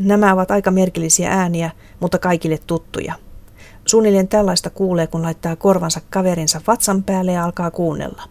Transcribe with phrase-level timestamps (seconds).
[0.00, 1.70] Nämä ovat aika merkillisiä ääniä,
[2.00, 3.14] mutta kaikille tuttuja.
[3.86, 8.22] Suunnilleen tällaista kuulee, kun laittaa korvansa kaverinsa vatsan päälle ja alkaa kuunnella.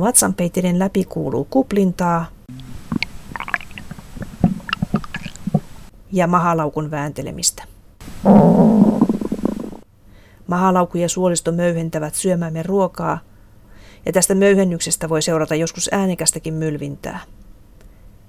[0.00, 2.26] Vatsanpeitteiden läpi kuuluu kuplintaa
[6.12, 7.64] ja mahalaukun vääntelemistä.
[10.50, 13.18] Mahalauku ja suolisto möyhentävät syömämme ruokaa,
[14.06, 17.20] ja tästä möyhennyksestä voi seurata joskus äänekästäkin mylvintää.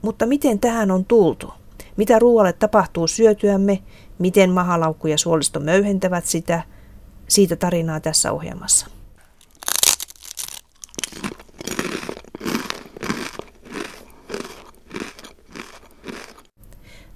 [0.01, 1.53] Mutta miten tähän on tultu?
[1.97, 3.83] Mitä ruoalle tapahtuu syötyämme,
[4.19, 6.61] miten mahalaukku ja suolisto möyhentävät sitä,
[7.27, 8.87] siitä tarinaa tässä ohjelmassa.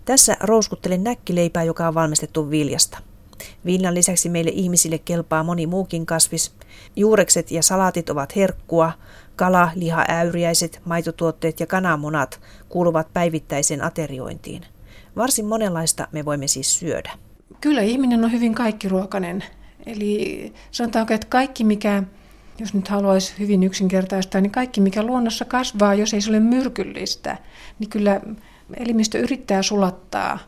[0.06, 3.15] Tässä rouskuttelen näkkileipää, joka on valmistettu viljasta.
[3.66, 6.56] Viljan lisäksi meille ihmisille kelpaa moni muukin kasvis.
[6.96, 8.92] Juurekset ja salaatit ovat herkkua,
[9.36, 14.62] kala, liha, äyriäiset, maitotuotteet ja kananmunat kuuluvat päivittäiseen ateriointiin.
[15.16, 17.12] Varsin monenlaista me voimme siis syödä.
[17.62, 19.44] Kyllä ihminen on hyvin kaikkiruokainen.
[19.86, 22.04] Eli sanotaanko, että kaikki mikä,
[22.60, 27.38] jos nyt haluaisi hyvin yksinkertaistaa, niin kaikki mikä luonnossa kasvaa, jos ei se ole myrkyllistä,
[27.80, 28.22] niin kyllä
[28.78, 30.40] elimistö yrittää sulattaa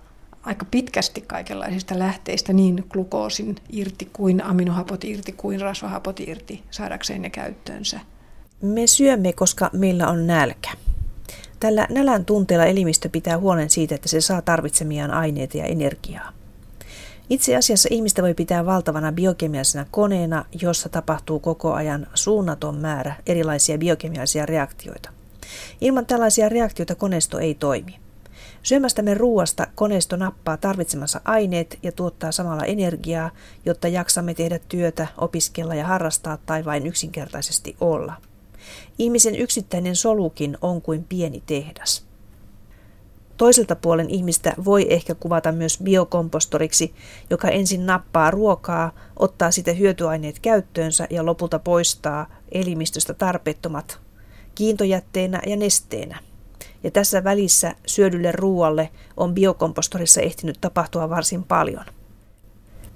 [0.47, 7.29] aika pitkästi kaikenlaisista lähteistä niin glukoosin irti kuin aminohapot irti kuin rasvahapot irti saadakseen ne
[7.29, 7.99] käyttöönsä.
[8.61, 10.69] Me syömme, koska meillä on nälkä.
[11.59, 16.31] Tällä nälän tunteella elimistö pitää huolen siitä, että se saa tarvitsemiaan aineita ja energiaa.
[17.29, 23.77] Itse asiassa ihmistä voi pitää valtavana biokemiallisena koneena, jossa tapahtuu koko ajan suunnaton määrä erilaisia
[23.77, 25.09] biokemiallisia reaktioita.
[25.81, 28.06] Ilman tällaisia reaktioita koneisto ei toimi.
[28.63, 33.31] Syömästämme ruuasta koneisto nappaa tarvitsemansa aineet ja tuottaa samalla energiaa,
[33.65, 38.13] jotta jaksamme tehdä työtä, opiskella ja harrastaa tai vain yksinkertaisesti olla.
[38.99, 42.07] Ihmisen yksittäinen solukin on kuin pieni tehdas.
[43.37, 46.93] Toiselta puolen ihmistä voi ehkä kuvata myös biokompostoriksi,
[47.29, 53.99] joka ensin nappaa ruokaa, ottaa sitä hyötyaineet käyttöönsä ja lopulta poistaa elimistöstä tarpeettomat
[54.55, 56.19] kiintojätteenä ja nesteenä.
[56.83, 61.85] Ja tässä välissä syödylle ruoalle on biokompostorissa ehtinyt tapahtua varsin paljon.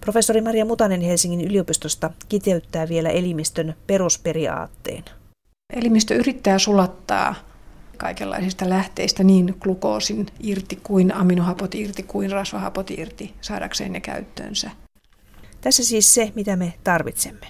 [0.01, 5.03] Professori Maria Mutanen Helsingin yliopistosta kiteyttää vielä elimistön perusperiaatteen.
[5.73, 7.35] Elimistö yrittää sulattaa
[7.97, 14.71] kaikenlaisista lähteistä niin glukoosin irti kuin aminohapot irti kuin rasvahapot irti saadakseen ne käyttöönsä.
[15.61, 17.47] Tässä siis se, mitä me tarvitsemme.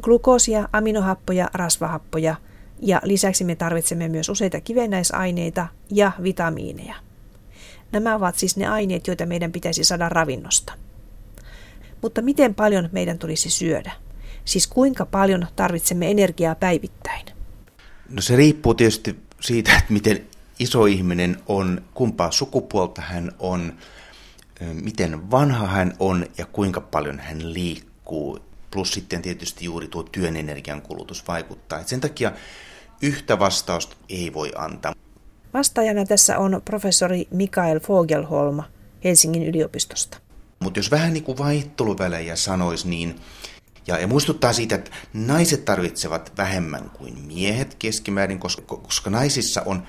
[0.00, 2.36] Glukoosia, aminohappoja, rasvahappoja
[2.82, 6.94] ja lisäksi me tarvitsemme myös useita kivennäisaineita ja vitamiineja.
[7.92, 10.72] Nämä ovat siis ne aineet, joita meidän pitäisi saada ravinnosta.
[12.02, 13.92] Mutta miten paljon meidän tulisi syödä?
[14.44, 17.26] Siis kuinka paljon tarvitsemme energiaa päivittäin?
[18.08, 20.26] No se riippuu tietysti siitä, että miten
[20.58, 23.72] iso ihminen on, kumpaa sukupuolta hän on,
[24.82, 28.38] miten vanha hän on ja kuinka paljon hän liikkuu.
[28.74, 31.80] Plus sitten tietysti juuri tuo työn energian kulutus vaikuttaa.
[31.80, 32.32] Et sen takia
[33.02, 34.94] yhtä vastausta ei voi antaa.
[35.54, 38.62] Vastaajana tässä on professori Mikael Fogelholm
[39.04, 40.18] Helsingin yliopistosta.
[40.60, 43.20] Mutta jos vähän niin kuin vaihteluvälejä sanoisi, niin
[43.86, 49.82] ja, ja muistuttaa siitä, että naiset tarvitsevat vähemmän kuin miehet keskimäärin, koska, koska naisissa on,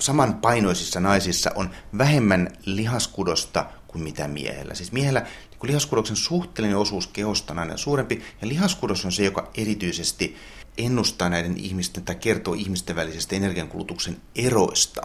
[0.00, 4.74] samanpainoisissa naisissa on vähemmän lihaskudosta kuin mitä miehellä.
[4.74, 9.50] Siis miehellä niin lihaskudoksen suhteellinen osuus kehosta on aina suurempi, ja lihaskudos on se, joka
[9.56, 10.36] erityisesti
[10.78, 15.02] ennustaa näiden ihmisten tai kertoo ihmisten välisestä energiankulutuksen eroista.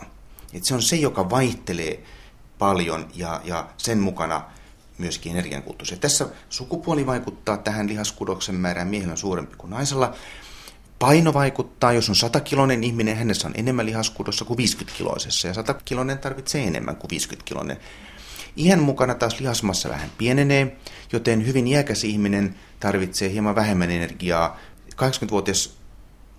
[0.54, 2.04] Et se on se, joka vaihtelee
[2.58, 4.44] paljon ja, ja sen mukana
[4.98, 5.92] myöskin energiankulutus.
[5.92, 8.88] Ja tässä sukupuoli vaikuttaa tähän lihaskudoksen määrään.
[8.88, 10.16] Miehellä on suurempi kuin naisella.
[11.00, 16.64] Paino vaikuttaa, jos on 100-kiloinen ihminen, hänessä on enemmän lihaskudossa kuin 50-kiloisessa, ja 100-kiloinen tarvitsee
[16.68, 17.78] enemmän kuin 50-kiloinen.
[18.58, 20.78] Iän mukana taas lihasmassa vähän pienenee,
[21.14, 24.60] joten hyvin iäkäs ihminen tarvitsee hieman vähemmän energiaa.
[24.96, 25.78] 80-vuotias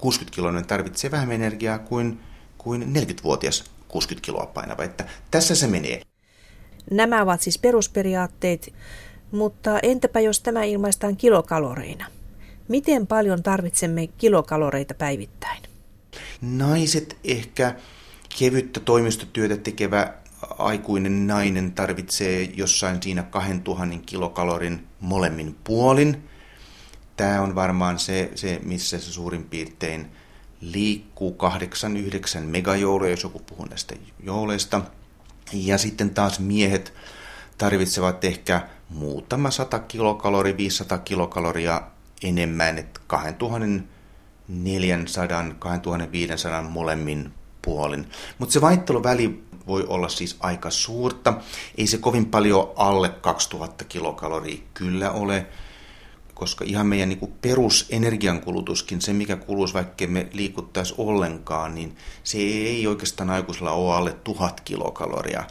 [0.06, 2.20] 60-kiloinen tarvitsee vähemmän energiaa kuin,
[2.58, 4.84] kuin 40-vuotias 60 kiloa painava.
[4.84, 6.02] Että tässä se menee.
[6.90, 8.74] Nämä ovat siis perusperiaatteet,
[9.30, 12.06] mutta entäpä jos tämä ilmaistaan kilokaloreina?
[12.68, 15.62] Miten paljon tarvitsemme kilokaloreita päivittäin?
[16.40, 17.74] Naiset ehkä
[18.38, 20.14] kevyttä toimistotyötä tekevä
[20.58, 26.28] aikuinen nainen tarvitsee jossain siinä 2000 kilokalorin molemmin puolin.
[27.16, 30.06] Tämä on varmaan se, se missä se suurin piirtein
[30.60, 31.36] liikkuu
[32.38, 34.82] 8-9 megajoulua, jos joku puhuu näistä jouleista–
[35.52, 36.94] ja sitten taas miehet
[37.58, 41.82] tarvitsevat ehkä muutama sata kilokaloria, 500 kilokaloria
[42.22, 48.08] enemmän, että 2400, 2500 molemmin puolin.
[48.38, 51.34] Mutta se vaihteluväli voi olla siis aika suurta.
[51.78, 55.46] Ei se kovin paljon alle 2000 kilokaloria kyllä ole,
[56.34, 62.86] koska ihan meidän niin perusenergiankulutuskin, se mikä kuluisi vaikka me liikuttaisi ollenkaan, niin se ei
[62.86, 65.44] oikeastaan aikuisella ole alle 1000 kilokaloria.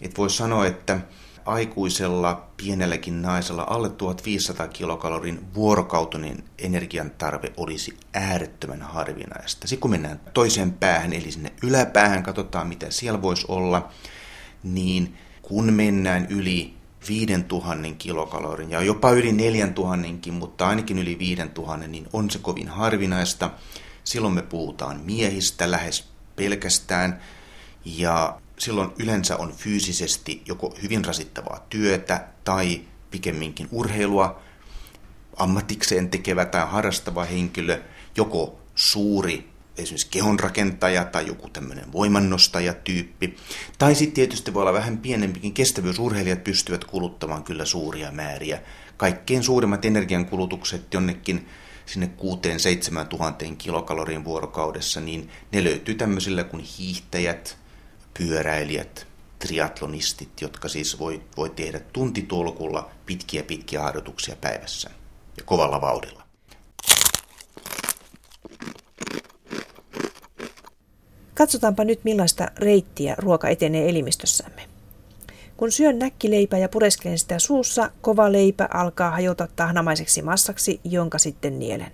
[0.00, 1.00] Et voi sanoa, että
[1.50, 9.68] aikuisella pienelläkin naisella alle 1500 kilokalorin vuorokautinen energian tarve olisi äärettömän harvinaista.
[9.68, 13.88] Sitten kun mennään toiseen päähän, eli sinne yläpäähän, katsotaan mitä siellä voisi olla,
[14.62, 16.74] niin kun mennään yli
[17.08, 23.50] 5000 kilokalorin ja jopa yli 4000, mutta ainakin yli 5000, niin on se kovin harvinaista.
[24.04, 27.20] Silloin me puhutaan miehistä lähes pelkästään
[27.84, 32.80] ja silloin yleensä on fyysisesti joko hyvin rasittavaa työtä tai
[33.10, 34.40] pikemminkin urheilua,
[35.36, 37.82] ammatikseen tekevä tai harrastava henkilö,
[38.16, 43.36] joko suuri esimerkiksi kehonrakentaja tai joku tämmöinen voimannostajatyyppi.
[43.78, 48.62] Tai sitten tietysti voi olla vähän pienempikin kestävyysurheilijat pystyvät kuluttamaan kyllä suuria määriä.
[48.96, 51.48] Kaikkein suurimmat energiankulutukset jonnekin
[51.86, 52.10] sinne
[53.02, 57.59] 6-7 tuhanteen kilokaloriin vuorokaudessa, niin ne löytyy tämmöisillä kuin hiihtäjät,
[58.20, 59.06] pyöräilijät,
[59.38, 64.90] triatlonistit, jotka siis voi, voi tehdä tuntitolkulla pitkiä pitkiä harjoituksia päivässä
[65.36, 66.22] ja kovalla vauhdilla.
[71.34, 74.62] Katsotaanpa nyt millaista reittiä ruoka etenee elimistössämme.
[75.56, 81.58] Kun syön näkkileipää ja pureskelen sitä suussa, kova leipä alkaa hajota tahnamaiseksi massaksi, jonka sitten
[81.58, 81.92] nielen.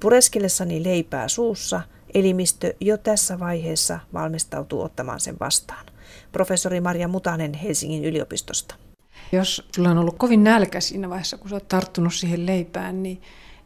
[0.00, 1.80] Pureskellessani leipää suussa–
[2.14, 5.86] Elimistö jo tässä vaiheessa valmistautuu ottamaan sen vastaan.
[6.32, 8.74] Professori Maria Mutanen Helsingin yliopistosta.
[9.32, 13.22] Jos sulla on ollut kovin nälkä siinä vaiheessa, kun sä oot tarttunut siihen leipään, niin,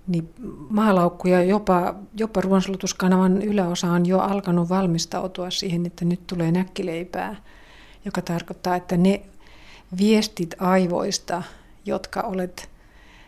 [0.07, 0.35] niin
[0.71, 7.37] maalaukku ja jopa, jopa ruoansulutuskanavan yläosa on jo alkanut valmistautua siihen, että nyt tulee näkkileipää,
[8.05, 9.23] joka tarkoittaa, että ne
[9.99, 11.43] viestit aivoista,
[11.87, 12.69] jotka olet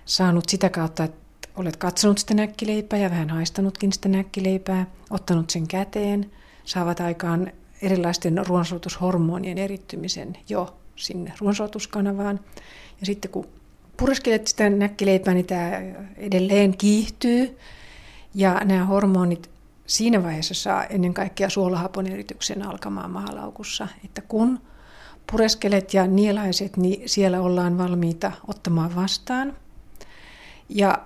[0.04, 1.23] saanut sitä kautta, että
[1.56, 6.30] olet katsonut sitä näkkileipää ja vähän haistanutkin sitä näkkileipää, ottanut sen käteen,
[6.64, 7.52] saavat aikaan
[7.82, 12.40] erilaisten ruoansulutushormonien erittymisen jo sinne ruoansulutuskanavaan.
[13.00, 13.46] Ja sitten kun
[13.96, 15.70] pureskelet sitä näkkileipää, niin tämä
[16.16, 17.58] edelleen kiihtyy
[18.34, 19.50] ja nämä hormonit
[19.86, 24.60] siinä vaiheessa saa ennen kaikkea suolahapon erityksen alkamaan mahalaukussa, että kun
[25.30, 29.56] pureskelet ja nielaiset, niin siellä ollaan valmiita ottamaan vastaan.
[30.68, 30.98] Ja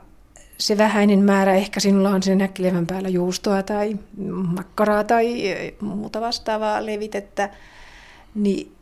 [0.58, 3.96] se vähäinen määrä, ehkä sinulla on sen näkkilevän päällä juustoa tai
[4.55, 7.50] makkaraa tai muuta vastaavaa levitettä,
[8.34, 8.72] niin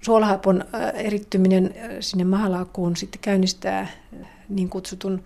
[0.00, 0.64] suolahapon
[0.94, 3.88] erittyminen sinne mahalaukkuun sitten käynnistää
[4.48, 5.22] niin kutsutun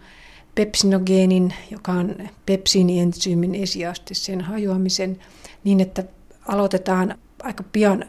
[0.55, 2.17] pepsinogeenin, joka on
[2.47, 5.19] pepsiinientsyymin esiaste, sen hajoamisen
[5.65, 6.05] niin, että
[6.49, 8.05] aloitetaan aika pian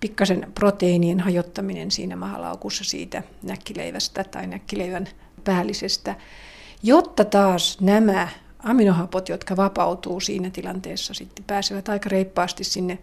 [0.00, 5.08] pikkasen proteiinien hajottaminen siinä mahalaukussa siitä näkkileivästä tai näkkileivän
[5.44, 6.14] päällisestä
[6.82, 12.98] jotta taas nämä aminohapot, jotka vapautuu siinä tilanteessa, sitten pääsevät aika reippaasti sinne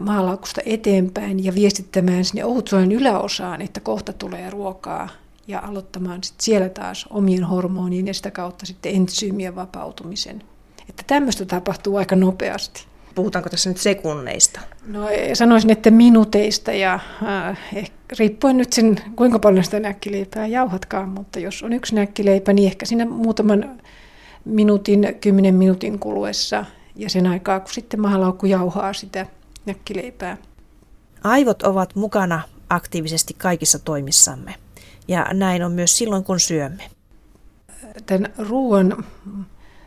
[0.00, 5.08] maalaukusta eteenpäin ja viestittämään sinne ohutsuolen yläosaan, että kohta tulee ruokaa
[5.46, 10.42] ja aloittamaan sitten siellä taas omien hormonien ja sitä kautta sitten entsyymien vapautumisen.
[10.88, 12.86] Että tämmöistä tapahtuu aika nopeasti.
[13.14, 14.60] Puhutaanko tässä nyt sekunneista?
[14.86, 21.08] No sanoisin, että minuuteista ja äh, ehkä, riippuen nyt sen, kuinka paljon sitä näkkileipää jauhatkaan,
[21.08, 23.80] mutta jos on yksi näkkileipä, niin ehkä siinä muutaman
[24.44, 26.64] minuutin, kymmenen minuutin kuluessa
[26.96, 29.26] ja sen aikaa, kun sitten mahalaukku jauhaa sitä
[29.66, 30.36] näkkileipää.
[31.24, 34.54] Aivot ovat mukana aktiivisesti kaikissa toimissamme
[35.08, 36.82] ja näin on myös silloin, kun syömme.
[38.06, 39.04] Tämän ruoan,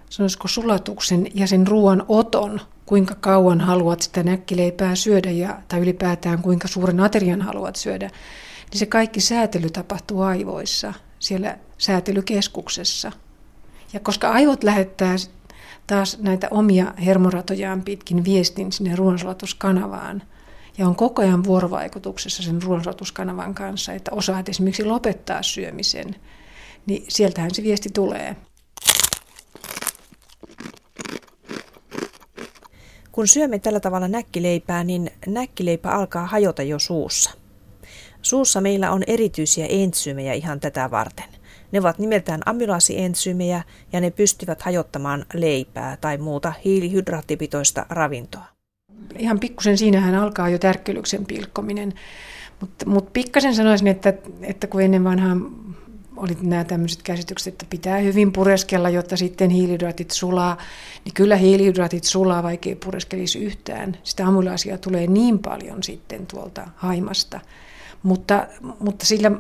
[0.10, 6.42] sanoisiko sulatuksen ja sen ruoan oton kuinka kauan haluat sitä näkkileipää syödä ja, tai ylipäätään
[6.42, 8.10] kuinka suuren aterian haluat syödä,
[8.72, 13.12] niin se kaikki säätely tapahtuu aivoissa, siellä säätelykeskuksessa.
[13.94, 15.16] Ja koska aivot lähettää
[15.88, 20.24] taas näitä omia hermoratojaan pitkin viestin sinne ruoansulatuskanavaan,
[20.78, 26.16] ja on koko ajan vuorovaikutuksessa sen ruoansulatuskanavan kanssa, että osaat esimerkiksi lopettaa syömisen,
[26.86, 28.36] niin sieltähän se viesti tulee.
[33.16, 37.32] Kun syömme tällä tavalla näkkileipää, niin näkkileipä alkaa hajota jo suussa.
[38.22, 41.26] Suussa meillä on erityisiä entsyymejä ihan tätä varten.
[41.72, 48.46] Ne ovat nimeltään amylaasientsyymejä ja ne pystyvät hajottamaan leipää tai muuta hiilihydraattipitoista ravintoa.
[49.18, 51.94] Ihan pikkusen siinähän alkaa jo tärkkelyksen pilkkominen.
[52.62, 55.52] Mutta mut pikkasen sanoisin, että, että kun ennen vanhaan
[56.18, 60.58] oli nämä tämmöiset käsitykset, että pitää hyvin pureskella, jotta sitten hiilihydraatit sulaa,
[61.06, 63.98] niin kyllä hiilihydraatit sulaa, vaikka ei pureskelisi yhtään.
[64.04, 67.40] Sitä amylaasia tulee niin paljon sitten tuolta haimasta.
[68.04, 68.48] Mutta,
[68.80, 69.32] mutta sillä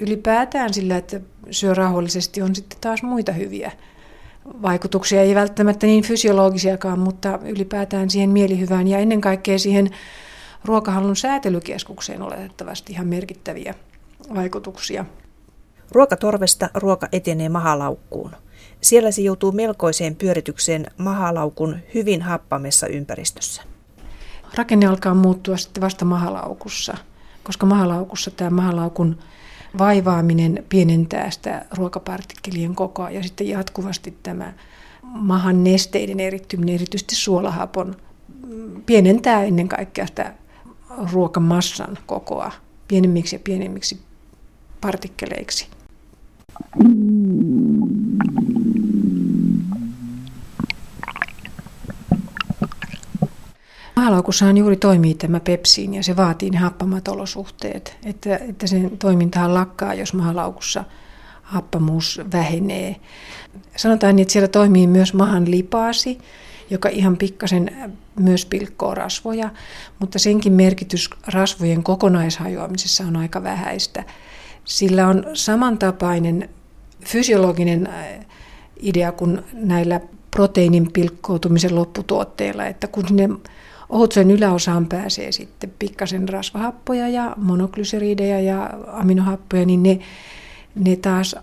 [0.00, 3.72] ylipäätään sillä, että syö rauhallisesti, on sitten taas muita hyviä
[4.62, 5.20] vaikutuksia.
[5.20, 9.90] Ei välttämättä niin fysiologisiakaan, mutta ylipäätään siihen mielihyvään ja ennen kaikkea siihen
[10.64, 13.74] ruokahallun säätelykeskukseen oletettavasti ihan merkittäviä
[14.34, 15.04] vaikutuksia.
[15.92, 18.30] Ruokatorvesta ruoka etenee mahalaukkuun.
[18.80, 23.62] Siellä se joutuu melkoiseen pyöritykseen mahalaukun hyvin happamessa ympäristössä.
[24.54, 26.96] Rakenne alkaa muuttua sitten vasta mahalaukussa,
[27.42, 29.18] koska mahalaukussa tämä mahalaukun
[29.78, 34.52] vaivaaminen pienentää sitä ruokapartikkelien kokoa ja sitten jatkuvasti tämä
[35.02, 37.96] mahan nesteiden erittyminen, erityisesti suolahapon,
[38.86, 40.34] pienentää ennen kaikkea sitä
[41.12, 42.52] ruokamassan kokoa
[42.88, 44.00] pienemmiksi ja pienemmiksi
[44.84, 45.66] partikkeleiksi.
[53.96, 59.54] Mahalaukussahan juuri toimii tämä pepsiin ja se vaatii ne happamat olosuhteet, että, että sen toimintahan
[59.54, 60.84] lakkaa, jos mahalaukussa
[61.42, 62.96] happamuus vähenee.
[63.76, 66.18] Sanotaan, että siellä toimii myös mahan lipaasi,
[66.70, 69.50] joka ihan pikkasen myös pilkkoo rasvoja,
[69.98, 74.04] mutta senkin merkitys rasvojen kokonaishajoamisessa on aika vähäistä.
[74.64, 76.48] Sillä on samantapainen
[77.04, 78.26] fysiologinen äh,
[78.80, 83.28] idea kuin näillä proteiinin pilkkoutumisen lopputuotteilla, että kun sinne
[83.88, 89.98] ohutsuolen yläosaan pääsee sitten pikkasen rasvahappoja ja monoglyserideja ja aminohappoja, niin ne,
[90.74, 91.36] ne taas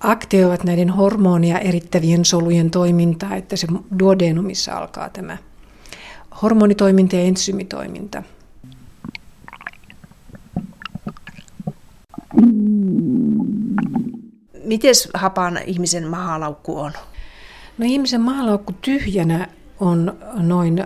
[0.00, 3.66] aktivoivat näiden hormonia erittävien solujen toimintaa, että se
[3.98, 5.36] duodenumissa alkaa tämä
[6.42, 8.22] hormonitoiminta ja entsymitoiminta.
[14.64, 16.92] Miten hapan ihmisen mahalaukku on?
[17.78, 19.48] No ihmisen mahalaukku tyhjänä
[19.80, 20.84] on noin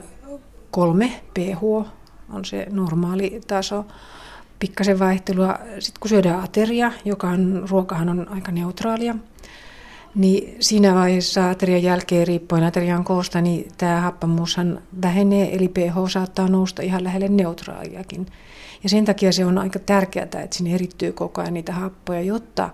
[0.70, 1.62] kolme pH,
[2.32, 3.86] on se normaali taso.
[4.58, 5.58] Pikkasen vaihtelua.
[5.78, 9.14] Sitten kun syödään ateria, joka on, ruokahan on aika neutraalia,
[10.14, 16.48] niin siinä vaiheessa aterian jälkeen riippuen aterian koosta, niin tämä happamuushan vähenee, eli pH saattaa
[16.48, 18.26] nousta ihan lähelle neutraaliakin.
[18.82, 22.70] Ja sen takia se on aika tärkeää, että sinne erittyy koko ajan niitä happoja, jotta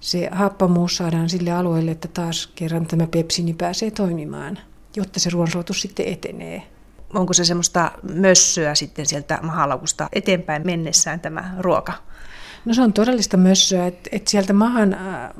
[0.00, 4.58] se happamuus saadaan sille alueelle, että taas kerran tämä pepsini pääsee toimimaan,
[4.96, 6.62] jotta se ruoansuotus sitten etenee.
[7.14, 11.92] Onko se semmoista mössöä sitten sieltä mahalaukusta eteenpäin mennessään tämä ruoka?
[12.64, 15.30] No se on todellista mössöä, että, että sieltä mahan, äh,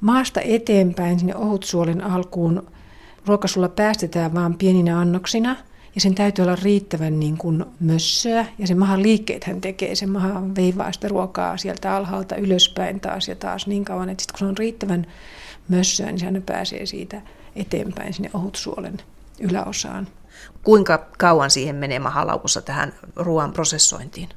[0.00, 2.66] maasta eteenpäin sinne ohutsuolen alkuun
[3.26, 5.56] ruokasulla päästetään vain pieninä annoksina–
[5.94, 10.06] ja sen täytyy olla riittävän niin kuin mössöä, ja se mahan liikkeet hän tekee, se
[10.06, 14.38] mahan veivaa sitä ruokaa sieltä alhaalta ylöspäin taas ja taas niin kauan, että sitten kun
[14.38, 15.06] se on riittävän
[15.68, 17.22] mössöä, niin sehän pääsee siitä
[17.56, 18.96] eteenpäin sinne ohutsuolen
[19.40, 20.08] yläosaan.
[20.62, 24.28] Kuinka kauan siihen menee mahalaukussa tähän ruoan prosessointiin?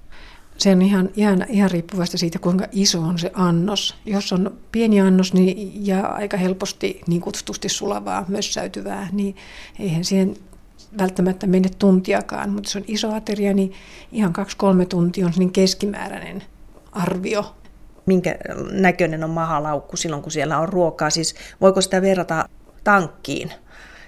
[0.57, 3.95] Se on ihan, ihan, ihan riippuvasta siitä, kuinka iso on se annos.
[4.05, 9.35] Jos on pieni annos niin, ja aika helposti niin kutsutusti sulavaa, mössäytyvää, niin
[9.79, 10.35] eihän siihen
[10.97, 13.73] välttämättä mene tuntiakaan, mutta se on iso ateria, niin
[14.11, 16.43] ihan kaksi-kolme tuntia on niin keskimääräinen
[16.91, 17.55] arvio.
[18.05, 18.37] Minkä
[18.71, 21.09] näköinen on mahalaukku silloin, kun siellä on ruokaa?
[21.09, 22.49] Siis voiko sitä verrata
[22.83, 23.51] tankkiin,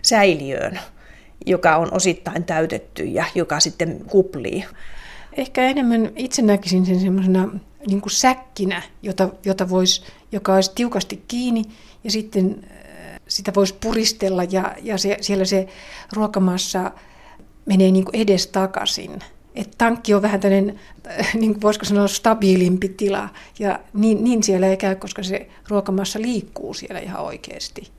[0.02, 0.80] säiliöön,
[1.46, 4.66] joka on osittain täytetty ja joka sitten kuplii?
[5.38, 7.50] Ehkä enemmän itse näkisin sen semmoisena
[7.88, 11.64] niin säkkinä, jota, jota vois, joka olisi tiukasti kiinni
[12.04, 12.66] ja sitten
[13.30, 15.68] sitä voisi puristella ja, ja se, siellä se
[16.14, 16.92] ruokamassa
[17.66, 19.20] menee niin edes takaisin.
[19.56, 20.80] Et tankki on vähän tämmöinen,
[21.34, 23.30] niin kuin voisiko sanoa, stabiilimpi tila.
[23.60, 27.92] Ja niin, niin siellä ei käy, koska se ruokamassa liikkuu siellä ihan oikeasti.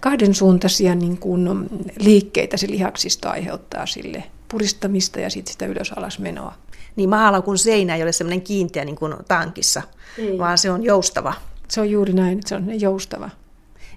[0.00, 1.48] Kahden suuntaisia niin kuin
[1.98, 6.54] liikkeitä se lihaksisto aiheuttaa sille puristamista ja sitten sitä ylös alas menoa
[6.96, 9.82] niin mahalaukun seinä ei ole semmoinen kiinteä niin kuin tankissa,
[10.18, 10.38] ei.
[10.38, 11.34] vaan se on joustava.
[11.68, 13.30] Se on juuri näin, että se on joustava.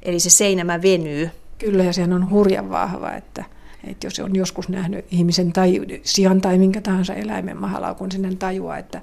[0.04, 1.30] Eli se seinämä venyy.
[1.58, 3.46] Kyllä, ja sehän on hurjan vahva, että,
[3.84, 8.78] että jos on joskus nähnyt ihmisen tai sian tai minkä tahansa eläimen mahalaukun, sinne tajua,
[8.78, 9.02] että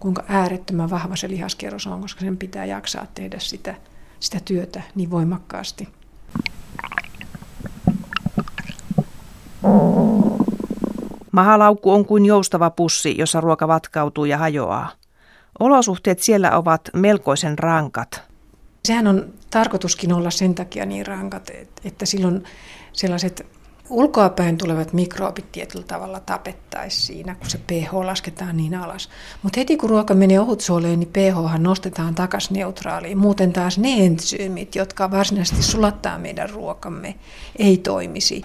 [0.00, 3.74] kuinka äärettömän vahva se lihaskerros on, koska sen pitää jaksaa tehdä sitä,
[4.20, 5.88] sitä työtä niin voimakkaasti.
[11.34, 14.90] Mahalaukku on kuin joustava pussi, jossa ruoka vatkautuu ja hajoaa.
[15.58, 18.22] Olosuhteet siellä ovat melkoisen rankat.
[18.84, 21.50] Sehän on tarkoituskin olla sen takia niin rankat,
[21.84, 22.44] että silloin
[22.92, 23.46] sellaiset
[23.90, 29.08] ulkoapäin tulevat mikrobit tietyllä tavalla tapettaisiin siinä, kun se pH lasketaan niin alas.
[29.42, 33.18] Mutta heti kun ruoka menee ohutsuoleen, niin pH nostetaan takaisin neutraaliin.
[33.18, 37.14] Muuten taas ne entsyymit, jotka varsinaisesti sulattaa meidän ruokamme,
[37.58, 38.44] ei toimisi.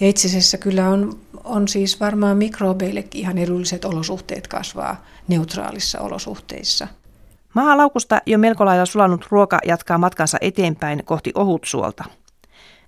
[0.00, 6.88] Ja itse asiassa kyllä on, on siis varmaan mikrobeillekin ihan edulliset olosuhteet kasvaa neutraalissa olosuhteissa.
[7.54, 12.04] Mahalaukusta jo melko lailla sulanut ruoka jatkaa matkansa eteenpäin kohti ohutsuolta.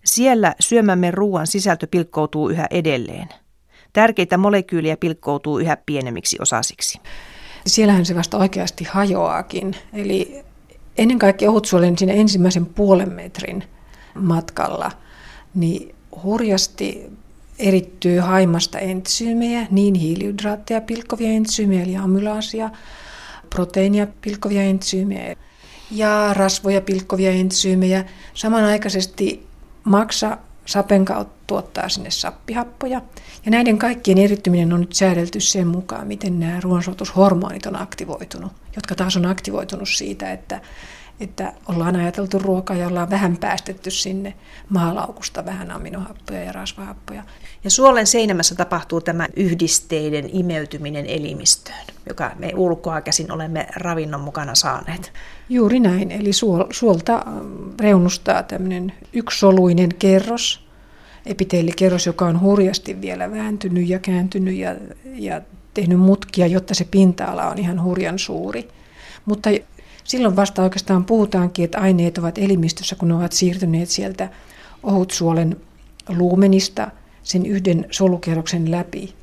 [0.05, 3.29] Siellä syömämme ruoan sisältö pilkkoutuu yhä edelleen.
[3.93, 7.01] Tärkeitä molekyyliä pilkkoutuu yhä pienemmiksi osasiksi.
[7.67, 9.77] Siellähän se vasta oikeasti hajoaakin.
[9.93, 10.45] Eli
[10.99, 13.65] ennen kaikkea ohutsuolen siinä ensimmäisen puolen metrin
[14.15, 14.91] matkalla,
[15.55, 17.11] niin hurjasti
[17.59, 22.71] erittyy haimasta entsyymejä, niin hiilihydraatteja pilkkovia entsyymejä, eli amylaasia,
[23.51, 25.37] proteiinia pilkkovia entsyymejä
[25.91, 28.05] ja rasvoja pilkkovia entsyymejä.
[28.35, 29.47] Samanaikaisesti
[29.85, 33.03] maksa sapen kautta tuottaa sinne sappihappoja.
[33.45, 38.95] Ja näiden kaikkien erittyminen on nyt säädelty sen mukaan, miten nämä ruoansuotushormonit on aktivoitunut, jotka
[38.95, 40.61] taas on aktivoitunut siitä, että
[41.23, 44.35] että ollaan ajateltu ruokaa ja ollaan vähän päästetty sinne
[44.69, 47.23] maalaukusta vähän aminohappoja ja rasvahappoja.
[47.65, 54.55] Ja suolen seinämässä tapahtuu tämä yhdisteiden imeytyminen elimistöön, joka me ulkoa käsin olemme ravinnon mukana
[54.55, 55.13] saaneet.
[55.49, 57.47] Juuri näin, eli suol, suolta ähm,
[57.81, 60.67] reunustaa tämmöinen yksisoluinen kerros,
[61.27, 65.41] epiteelikerros, joka on hurjasti vielä vääntynyt ja kääntynyt ja, ja
[65.75, 68.69] tehnyt mutkia, jotta se pinta-ala on ihan hurjan suuri.
[69.25, 69.51] Mutta
[70.05, 74.29] silloin vasta oikeastaan puhutaankin, että aineet ovat elimistössä, kun ne ovat siirtyneet sieltä
[74.83, 75.57] ohutsuolen
[76.09, 76.91] luumenista
[77.23, 79.15] sen yhden solukerroksen läpi.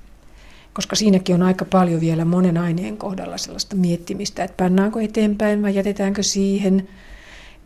[0.73, 5.75] Koska siinäkin on aika paljon vielä monen aineen kohdalla sellaista miettimistä, että pannaanko eteenpäin vai
[5.75, 6.87] jätetäänkö siihen.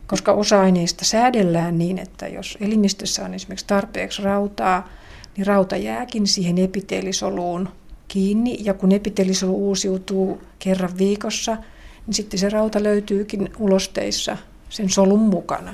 [0.07, 4.89] Koska osa aineista säädellään niin, että jos elimistössä on esimerkiksi tarpeeksi rautaa,
[5.37, 7.69] niin rauta jääkin siihen epiteelisoluun
[8.07, 8.57] kiinni.
[8.59, 11.57] Ja kun epiteelisolu uusiutuu kerran viikossa–
[12.07, 14.37] niin sitten se rauta löytyykin ulosteissa
[14.69, 15.73] sen solun mukana.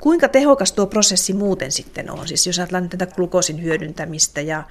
[0.00, 2.28] Kuinka tehokas tuo prosessi muuten sitten on?
[2.28, 4.62] Siis jos ajatellaan tätä glukoosin hyödyntämistä ja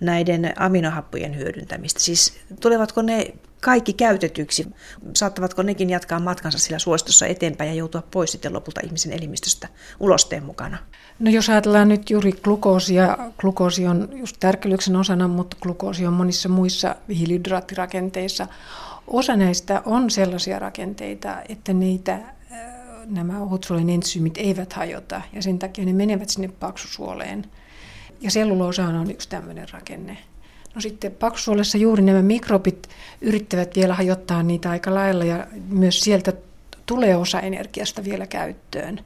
[0.00, 4.66] näiden aminohappojen hyödyntämistä, siis tulevatko ne kaikki käytetyksi?
[5.14, 9.68] Saattavatko nekin jatkaa matkansa sillä suostossa eteenpäin ja joutua pois sitten lopulta ihmisen elimistöstä
[10.00, 10.78] ulosteen mukana?
[11.18, 16.48] No jos ajatellaan nyt juuri glukoosia, glukoosi on just tärkelyksen osana, mutta glukoosi on monissa
[16.48, 18.46] muissa hiilihydraattirakenteissa
[19.06, 22.24] Osa näistä on sellaisia rakenteita, että niitä äh,
[23.06, 27.44] nämä ohutsuolen entsyymit eivät hajota ja sen takia ne menevät sinne paksusuoleen.
[28.20, 30.18] Ja selluloosa on yksi tämmöinen rakenne.
[30.74, 32.88] No sitten paksusuolessa juuri nämä mikrobit
[33.20, 36.32] yrittävät vielä hajottaa niitä aika lailla ja myös sieltä
[36.86, 39.00] tulee osa energiasta vielä käyttöön.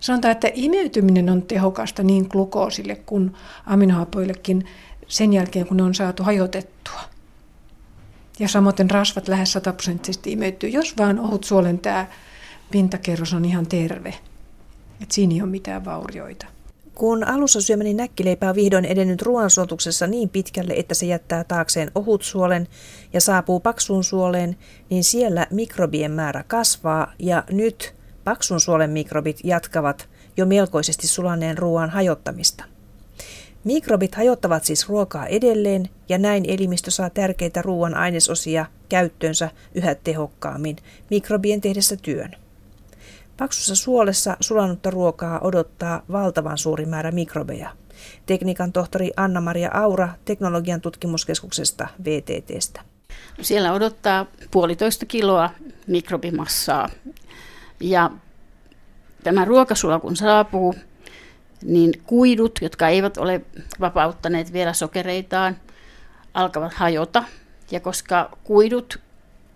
[0.00, 3.36] Sanotaan, että imeytyminen on tehokasta niin glukoosille kuin
[3.66, 4.66] aminohapoillekin
[5.08, 7.00] sen jälkeen, kun ne on saatu hajotettua.
[8.40, 12.06] Ja samoin rasvat lähes sataprosenttisesti imeytyy, jos vaan ohut suolen tämä
[12.70, 14.14] pintakerros on ihan terve.
[15.02, 16.46] Et siinä ei ole mitään vaurioita.
[16.94, 22.68] Kun alussa syömäni näkkileipä on vihdoin edennyt ruoansuotuksessa niin pitkälle, että se jättää taakseen ohutsuolen
[23.12, 24.56] ja saapuu paksuun suoleen,
[24.90, 31.90] niin siellä mikrobien määrä kasvaa ja nyt paksun suolen mikrobit jatkavat jo melkoisesti sulaneen ruoan
[31.90, 32.64] hajottamista.
[33.64, 40.76] Mikrobit hajottavat siis ruokaa edelleen ja näin elimistö saa tärkeitä ruoan ainesosia käyttöönsä yhä tehokkaammin
[41.10, 42.30] mikrobien tehdessä työn.
[43.36, 47.70] Paksussa suolessa sulanutta ruokaa odottaa valtavan suuri määrä mikrobeja.
[48.26, 52.80] Tekniikan tohtori Anna-Maria Aura Teknologian tutkimuskeskuksesta VTTstä.
[53.40, 55.50] Siellä odottaa puolitoista kiloa
[55.86, 56.88] mikrobimassaa.
[57.80, 58.10] Ja
[59.24, 60.74] tämä ruokasula kun saapuu,
[61.62, 63.40] niin kuidut, jotka eivät ole
[63.80, 65.56] vapauttaneet vielä sokereitaan,
[66.34, 67.24] alkavat hajota.
[67.70, 69.00] Ja koska kuidut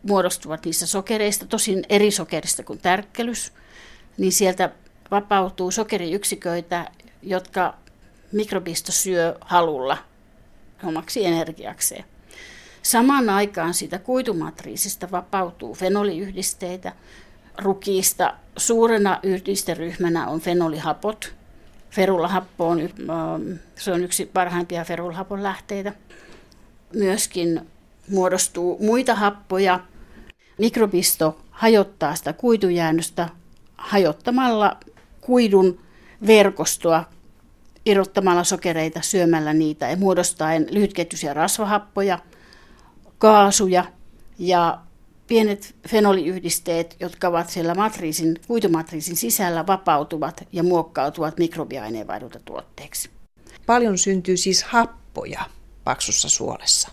[0.03, 3.53] muodostuvat niissä sokereista, tosin eri sokerista kuin tärkkelys,
[4.19, 4.71] niin sieltä
[5.11, 6.91] vapautuu sokeriyksiköitä,
[7.23, 7.75] jotka
[8.33, 9.99] mikrobisto syö halulla
[10.85, 12.05] omaksi energiakseen.
[12.83, 16.93] Samaan aikaan siitä kuidumatriisista vapautuu fenoliyhdisteitä.
[17.59, 21.35] Rukiista suurena yhdisteryhmänä on fenolihapot,
[21.95, 22.81] Ferulahappo on,
[23.77, 25.93] se on yksi parhaimpia ferulahapon lähteitä.
[26.95, 27.61] Myöskin
[28.11, 29.81] muodostuu muita happoja.
[30.59, 33.29] Mikrobisto hajottaa sitä kuidujäännöstä
[33.77, 34.77] hajottamalla
[35.21, 35.81] kuidun
[36.27, 37.05] verkostoa,
[37.87, 42.19] irrottamalla sokereita, syömällä niitä ja muodostaen lyhytketjuisia rasvahappoja,
[43.19, 43.85] kaasuja
[44.39, 44.81] ja
[45.27, 53.11] pienet fenoliyhdisteet, jotka ovat siellä matriisin, kuitumatriisin sisällä, vapautuvat ja muokkautuvat mikrobiaineenvaihdunta-tuotteeksi.
[53.67, 55.45] Paljon syntyy siis happoja
[55.85, 56.91] paksussa suolessa.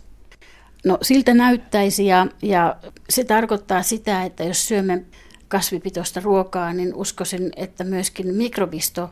[0.85, 2.75] No siltä näyttäisi ja, ja
[3.09, 5.05] se tarkoittaa sitä, että jos syömme
[5.47, 9.09] kasvipitoista ruokaa, niin uskoisin, että myöskin mikrobisto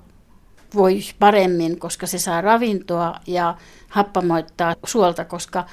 [0.75, 3.57] voi paremmin, koska se saa ravintoa ja
[3.89, 5.65] happamoittaa suolta, koska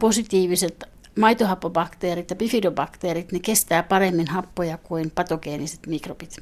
[0.00, 0.84] positiiviset
[1.18, 6.36] maitohappobakteerit ja bifidobakteerit, ne kestää paremmin happoja kuin patogeeniset mikrobit.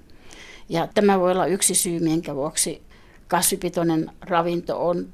[0.68, 2.82] Ja tämä voi olla yksi syy, minkä vuoksi
[3.28, 5.08] kasvipitoinen ravinto on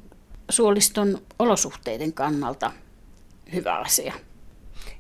[0.51, 2.73] suoliston olosuhteiden kannalta
[3.53, 4.15] hyvä asia.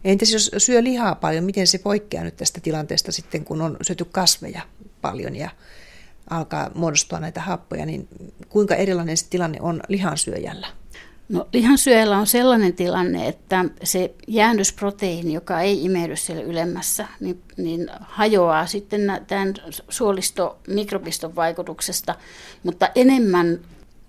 [0.05, 4.05] Entäs jos syö lihaa paljon, miten se poikkeaa nyt tästä tilanteesta sitten, kun on syöty
[4.05, 4.62] kasveja
[5.01, 5.51] paljon ja
[6.31, 8.09] alkaa muodostua näitä happoja, niin
[8.48, 10.66] kuinka erilainen se tilanne on lihansyöjällä?
[11.28, 17.90] No, lihansyöjällä on sellainen tilanne, että se jäännösproteiini, joka ei imeydy siellä ylemmässä, niin, niin
[18.00, 19.54] hajoaa sitten tämän
[19.88, 22.14] suolistomikrobiston vaikutuksesta,
[22.62, 23.61] mutta enemmän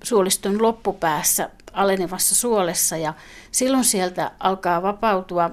[0.04, 2.98] suoliston loppupäässä alenevassa suolessa.
[2.98, 3.14] Ja
[3.52, 5.52] silloin sieltä alkaa vapautua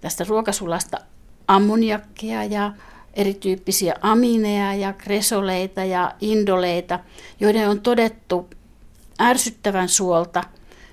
[0.00, 0.98] tästä ruokasulasta
[1.48, 2.72] ammoniakkia ja
[3.14, 6.98] erityyppisiä amineja ja kresoleita ja indoleita,
[7.40, 8.50] joiden on todettu
[9.20, 10.44] ärsyttävän suolta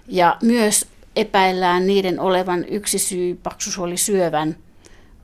[0.08, 4.56] ja myös epäillään niiden olevan yksi syy paksusuolisyövän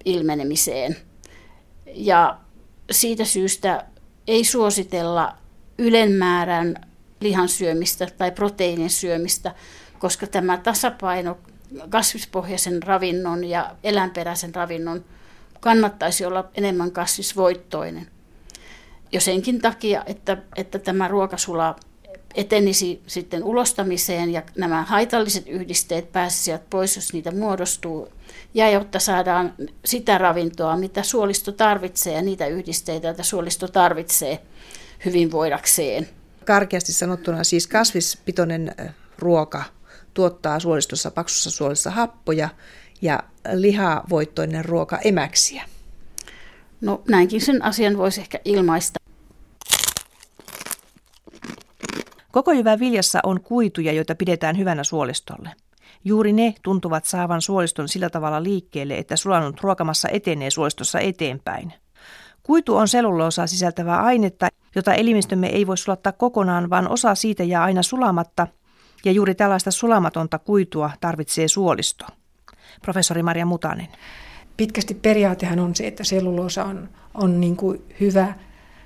[0.06, 0.96] ilmenemiseen.
[1.86, 2.38] Ja
[2.92, 3.86] siitä syystä
[4.28, 5.38] ei suositella
[5.78, 6.76] ylenmäärän
[7.20, 9.56] lihan syömistä tai proteiinin syömistä,
[10.00, 11.38] koska tämä tasapaino
[11.90, 15.06] kasvispohjaisen ravinnon ja eläinperäisen ravinnon
[15.60, 18.08] kannattaisi olla enemmän kasvisvoittoinen.
[19.12, 21.76] Jo senkin takia, että, että tämä ruokasula
[22.36, 28.10] etenisi sitten ulostamiseen ja nämä haitalliset yhdisteet pääsisivät pois, jos niitä muodostuu,
[28.54, 29.54] ja jotta saadaan
[29.86, 34.40] sitä ravintoa, mitä suolisto tarvitsee ja niitä yhdisteitä, joita suolisto tarvitsee
[35.06, 36.10] hyvinvoidakseen.
[36.46, 38.76] Karkeasti sanottuna siis kasvispitoinen
[39.20, 39.64] ruoka
[40.14, 42.50] tuottaa suolistossa paksussa suolissa happoja
[43.02, 43.20] ja
[43.54, 45.64] lihavoittoinen ruoka emäksiä.
[46.82, 49.01] No näinkin sen asian voisi ehkä ilmaista.
[52.32, 55.50] Koko jyvän viljassa on kuituja, joita pidetään hyvänä suolistolle.
[56.04, 61.74] Juuri ne tuntuvat saavan suoliston sillä tavalla liikkeelle, että sulanut ruokamassa etenee suolistossa eteenpäin.
[62.44, 67.64] Kuitu on selluloosaa sisältävää ainetta, jota elimistömme ei voi sulattaa kokonaan, vaan osa siitä jää
[67.64, 68.48] aina sulamatta,
[69.06, 72.06] ja juuri tällaista sulamatonta kuitua tarvitsee suolisto.
[72.82, 73.88] Professori Maria Mutanen.
[74.58, 78.34] Pitkästi periaatehan on se, että selluloosa on, on niin kuin hyvä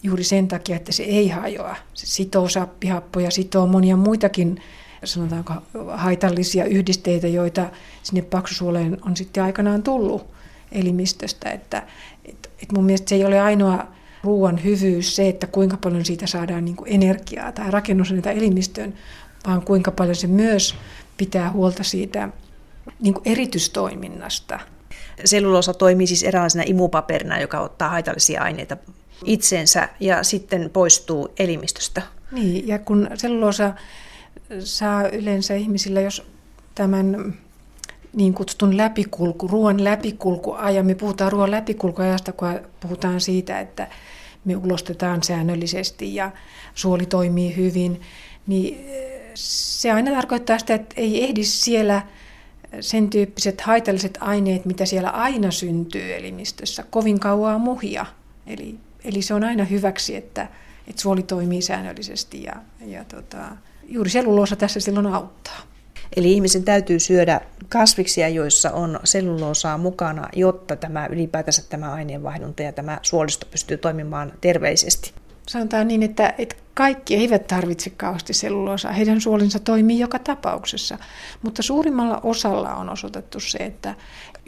[0.03, 1.75] juuri sen takia, että se ei hajoa.
[1.93, 4.61] Se sitoo sappihappoja, sitoo monia muitakin
[5.03, 5.53] sanotaanko
[5.87, 7.69] haitallisia yhdisteitä, joita
[8.03, 10.27] sinne paksusuoleen on sitten aikanaan tullut
[10.71, 11.49] elimistöstä.
[11.49, 11.83] Että,
[12.25, 13.87] et, et mun mielestä se ei ole ainoa
[14.23, 18.93] ruoan hyvyys se, että kuinka paljon siitä saadaan niin kuin energiaa tai rakennus niitä elimistöön,
[19.47, 20.75] vaan kuinka paljon se myös
[21.17, 22.29] pitää huolta siitä
[22.99, 24.59] niin kuin erityistoiminnasta.
[25.25, 28.77] Selluloosa toimii siis eräänlaisena imupaperina, joka ottaa haitallisia aineita
[29.23, 32.01] itseensä ja sitten poistuu elimistöstä.
[32.31, 33.73] Niin, ja kun selluloosa
[34.59, 36.23] saa yleensä ihmisillä, jos
[36.75, 37.33] tämän
[38.13, 43.87] niin kutsutun läpikulku, ruoan läpikulkuajan, me puhutaan ruoan läpikulkuajasta, kun puhutaan siitä, että
[44.45, 46.31] me ulostetaan säännöllisesti ja
[46.75, 48.01] suoli toimii hyvin,
[48.47, 48.85] niin
[49.33, 52.01] se aina tarkoittaa sitä, että ei ehdi siellä
[52.79, 58.05] sen tyyppiset haitalliset aineet, mitä siellä aina syntyy elimistössä, kovin kauaa muhia.
[58.47, 58.75] Eli,
[59.05, 60.47] eli se on aina hyväksi, että,
[60.87, 62.53] että suoli toimii säännöllisesti ja,
[62.85, 65.61] ja tota, juuri selluloosa tässä silloin auttaa.
[66.15, 72.71] Eli ihmisen täytyy syödä kasviksia, joissa on selluloosaa mukana, jotta tämä ylipäätänsä tämä aineenvaihdunta ja
[72.73, 75.13] tämä suolisto pystyy toimimaan terveisesti.
[75.47, 78.91] Sanotaan niin, että, että kaikki eivät tarvitse kauheasti selluloosaa.
[78.91, 80.97] Heidän suolinsa toimii joka tapauksessa.
[81.41, 83.95] Mutta suurimmalla osalla on osoitettu se, että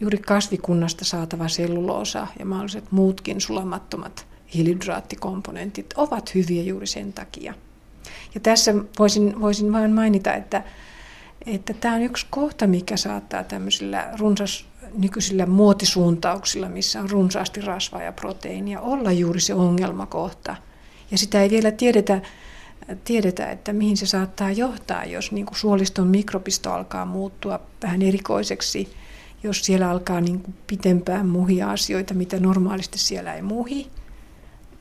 [0.01, 7.53] juuri kasvikunnasta saatava selluloosa ja mahdolliset muutkin sulamattomat hiilidraattikomponentit ovat hyviä juuri sen takia.
[8.35, 10.63] Ja tässä voisin, voisin vain mainita, että,
[11.45, 14.65] että tämä on yksi kohta, mikä saattaa tämmöisillä runsas,
[14.97, 20.55] nykyisillä muotisuuntauksilla, missä on runsaasti rasvaa ja proteiinia, olla juuri se ongelmakohta–
[21.11, 22.21] ja sitä ei vielä tiedetä,
[23.03, 28.93] tiedetä että mihin se saattaa johtaa, jos niin kuin suoliston mikrobisto alkaa muuttua vähän erikoiseksi,
[29.43, 33.87] jos siellä alkaa niin kuin pitempään muhia asioita, mitä normaalisti siellä ei muhi.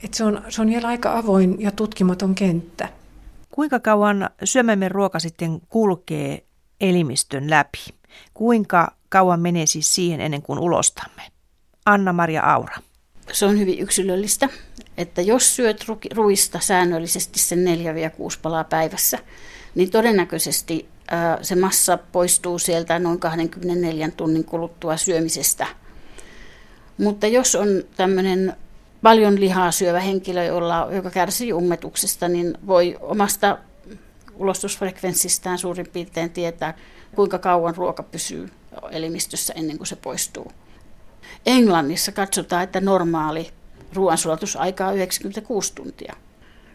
[0.04, 2.88] Et se, on, se on vielä aika avoin ja tutkimaton kenttä.
[3.50, 6.44] Kuinka kauan syömämme ruoka sitten kulkee
[6.80, 7.84] elimistön läpi?
[8.34, 11.22] Kuinka kauan menee siis siihen ennen kuin ulostamme?
[11.86, 12.76] Anna-Maria Aura.
[13.32, 14.48] Se on hyvin yksilöllistä,
[14.96, 19.18] että jos syöt ruista säännöllisesti sen 4-6 palaa päivässä,
[19.74, 20.88] niin todennäköisesti
[21.42, 25.66] se massa poistuu sieltä noin 24 tunnin kuluttua syömisestä.
[26.98, 28.56] Mutta jos on tämmöinen
[29.02, 33.58] paljon lihaa syövä henkilö, jolla, joka kärsii ummetuksesta, niin voi omasta
[34.34, 36.74] ulostusfrekvenssistään suurin piirtein tietää,
[37.14, 38.48] kuinka kauan ruoka pysyy
[38.90, 40.52] elimistössä ennen kuin se poistuu.
[41.46, 43.50] Englannissa katsotaan, että normaali
[43.92, 46.14] ruoansulatusaika on 96 tuntia,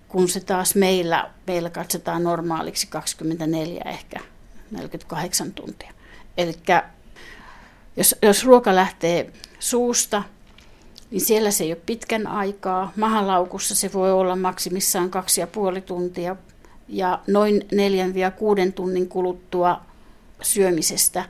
[0.07, 4.19] kun se taas meillä, meillä katsotaan normaaliksi 24 ehkä
[4.71, 5.93] 48 tuntia.
[6.37, 6.55] Eli
[7.97, 10.23] jos, jos ruoka lähtee suusta,
[11.11, 12.91] niin siellä se ei ole pitkän aikaa.
[12.95, 16.35] Mahalaukussa se voi olla maksimissaan kaksi ja puoli tuntia.
[16.87, 19.81] Ja noin neljän ja kuuden tunnin kuluttua
[20.41, 21.25] syömisestä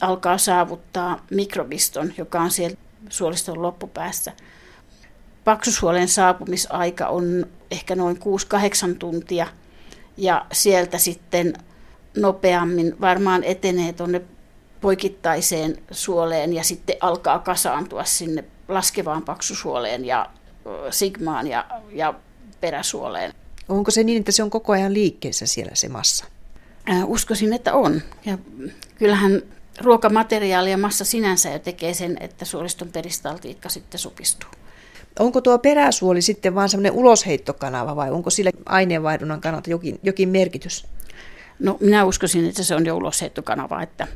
[0.00, 2.76] alkaa saavuttaa mikrobiston, joka on siellä
[3.08, 4.32] suoliston loppupäässä.
[5.44, 8.20] Paksusuolen saapumisaika on ehkä noin 6-8
[8.98, 9.46] tuntia
[10.16, 11.52] ja sieltä sitten
[12.16, 14.22] nopeammin varmaan etenee tuonne
[14.80, 20.26] poikittaiseen suoleen ja sitten alkaa kasaantua sinne laskevaan paksusuoleen ja
[20.90, 22.14] sigmaan ja, ja
[22.60, 23.34] peräsuoleen.
[23.68, 26.24] Onko se niin, että se on koko ajan liikkeessä siellä se massa?
[27.06, 28.02] Uskoisin, että on.
[28.24, 28.38] Ja
[28.98, 29.42] kyllähän
[29.80, 34.50] ruokamateriaali ja massa sinänsä jo tekee sen, että suoliston peristaltiikka sitten supistuu.
[35.18, 40.86] Onko tuo peräsuoli sitten vain semmoinen ulosheittokanava vai onko sillä aineenvaihdunnan kannalta jokin, jokin merkitys?
[41.58, 44.06] No minä uskoisin, että se on jo ulosheittokanava, että,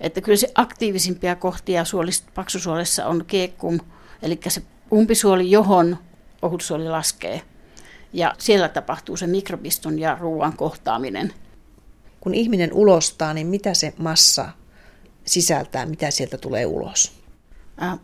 [0.00, 3.80] että kyllä se aktiivisimpia kohtia suolist, paksusuolessa on keekkum,
[4.22, 5.98] eli se umpisuoli, johon
[6.42, 7.42] ohutsuoli laskee.
[8.12, 11.32] Ja siellä tapahtuu se mikrobiston ja ruoan kohtaaminen.
[12.20, 14.48] Kun ihminen ulostaa, niin mitä se massa
[15.24, 17.20] sisältää, mitä sieltä tulee ulos?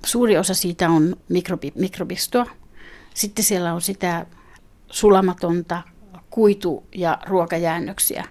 [0.07, 2.47] Suuri osa siitä on mikrobi, mikrobistoa.
[3.15, 4.27] Sitten siellä on sitä
[4.91, 5.83] sulamatonta
[6.31, 8.25] kuitu- ja ruokajäännöksiä.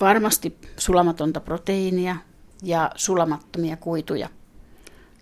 [0.00, 2.16] Varmasti sulamatonta proteiinia
[2.62, 4.28] ja sulamattomia kuituja,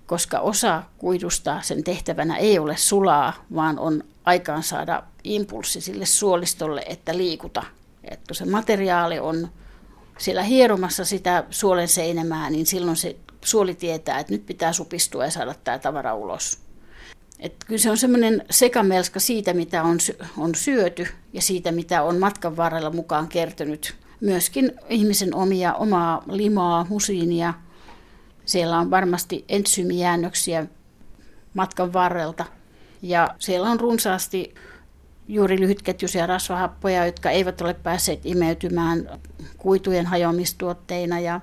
[0.07, 6.83] koska osa kuidusta sen tehtävänä ei ole sulaa, vaan on aikaan saada impulssi sille suolistolle,
[6.87, 7.63] että liikuta.
[8.05, 9.49] Että se materiaali on
[10.19, 15.31] siellä hieromassa sitä suolen seinämää, niin silloin se suoli tietää, että nyt pitää supistua ja
[15.31, 16.59] saada tämä tavara ulos.
[17.41, 19.99] Et kyllä se on semmoinen sekamelska siitä, mitä on,
[20.39, 23.95] on syöty ja siitä, mitä on matkan varrella mukaan kertynyt.
[24.21, 27.55] Myöskin ihmisen omia, omaa limaa, musiinia.
[28.45, 30.67] Siellä on varmasti entsyymijäännöksiä
[31.55, 32.45] matkan varrelta.
[33.03, 34.55] Ja siellä on runsaasti
[35.29, 39.21] juuri lyhytketjuisia rasvahappoja, jotka eivät ole päässeet imeytymään
[39.59, 41.21] kuitujen hajoamistuotteina.
[41.21, 41.41] Ja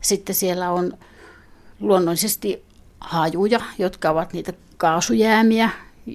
[0.00, 0.98] sitten siellä on
[1.80, 2.64] luonnollisesti
[3.00, 5.70] hajuja, jotka ovat niitä kaasujäämiä,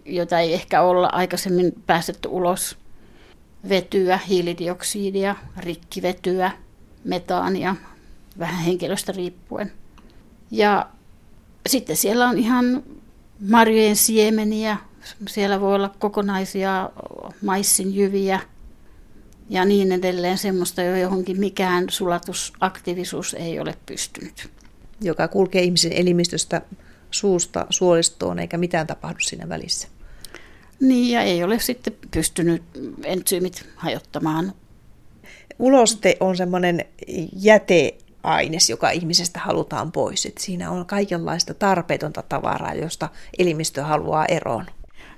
[0.06, 2.78] joita ei ehkä olla aikaisemmin päästetty ulos.
[3.69, 6.52] Vetyä, hiilidioksidia, rikkivetyä,
[7.04, 7.76] metaania,
[8.39, 9.71] vähän henkilöstä riippuen.
[10.51, 10.89] Ja
[11.67, 12.84] sitten siellä on ihan
[13.39, 14.77] marjojen siemeniä,
[15.27, 16.89] siellä voi olla kokonaisia
[17.41, 18.39] maissin jyviä
[19.49, 24.49] ja niin edelleen, semmoista, johonkin mikään sulatusaktiivisuus ei ole pystynyt.
[25.01, 26.62] Joka kulkee ihmisen elimistöstä
[27.12, 29.88] suusta suolistoon, eikä mitään tapahdu siinä välissä.
[30.79, 32.63] Niin, ja ei ole sitten pystynyt
[33.03, 34.53] entsyymit hajottamaan.
[35.60, 36.86] Uloste on semmoinen
[38.23, 40.25] jäteaines, joka ihmisestä halutaan pois.
[40.25, 44.65] Et siinä on kaikenlaista tarpeetonta tavaraa, josta elimistö haluaa eroon.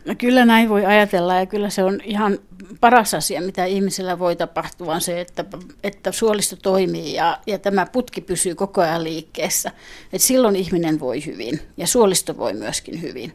[0.05, 2.39] No kyllä näin voi ajatella ja kyllä se on ihan
[2.79, 5.45] paras asia, mitä ihmisellä voi tapahtua, on se, että,
[5.83, 9.71] että suolisto toimii ja, ja tämä putki pysyy koko ajan liikkeessä.
[10.13, 13.33] Et silloin ihminen voi hyvin ja suolisto voi myöskin hyvin.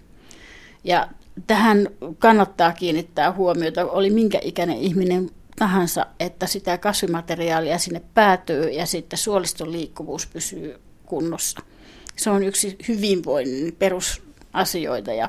[0.85, 1.09] Ja
[1.46, 5.30] tähän kannattaa kiinnittää huomiota, oli minkä ikäinen ihminen
[5.61, 11.61] tahansa, että sitä kasvimateriaalia sinne päätyy ja sitten suoliston liikkuvuus pysyy kunnossa.
[12.16, 15.29] Se on yksi hyvinvoinnin perusasioita ja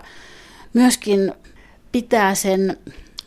[0.73, 1.33] myöskin
[1.91, 2.77] pitää sen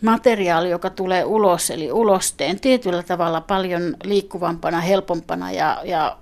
[0.01, 6.19] materiaali, joka tulee ulos, eli ulosteen, tietyllä tavalla paljon liikkuvampana, helpompana ja, ja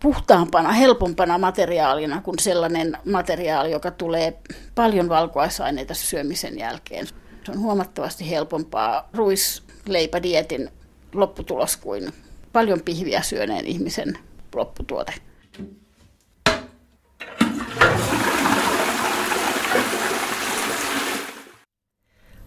[0.00, 4.38] puhtaampana, helpompana materiaalina kuin sellainen materiaali, joka tulee
[4.74, 7.06] paljon valkuaisaineita syömisen jälkeen.
[7.06, 9.08] Se on huomattavasti helpompaa
[9.88, 10.70] ruisleipädietin
[11.14, 12.12] lopputulos kuin
[12.52, 14.18] paljon pihviä syöneen ihmisen
[14.54, 15.14] lopputuote.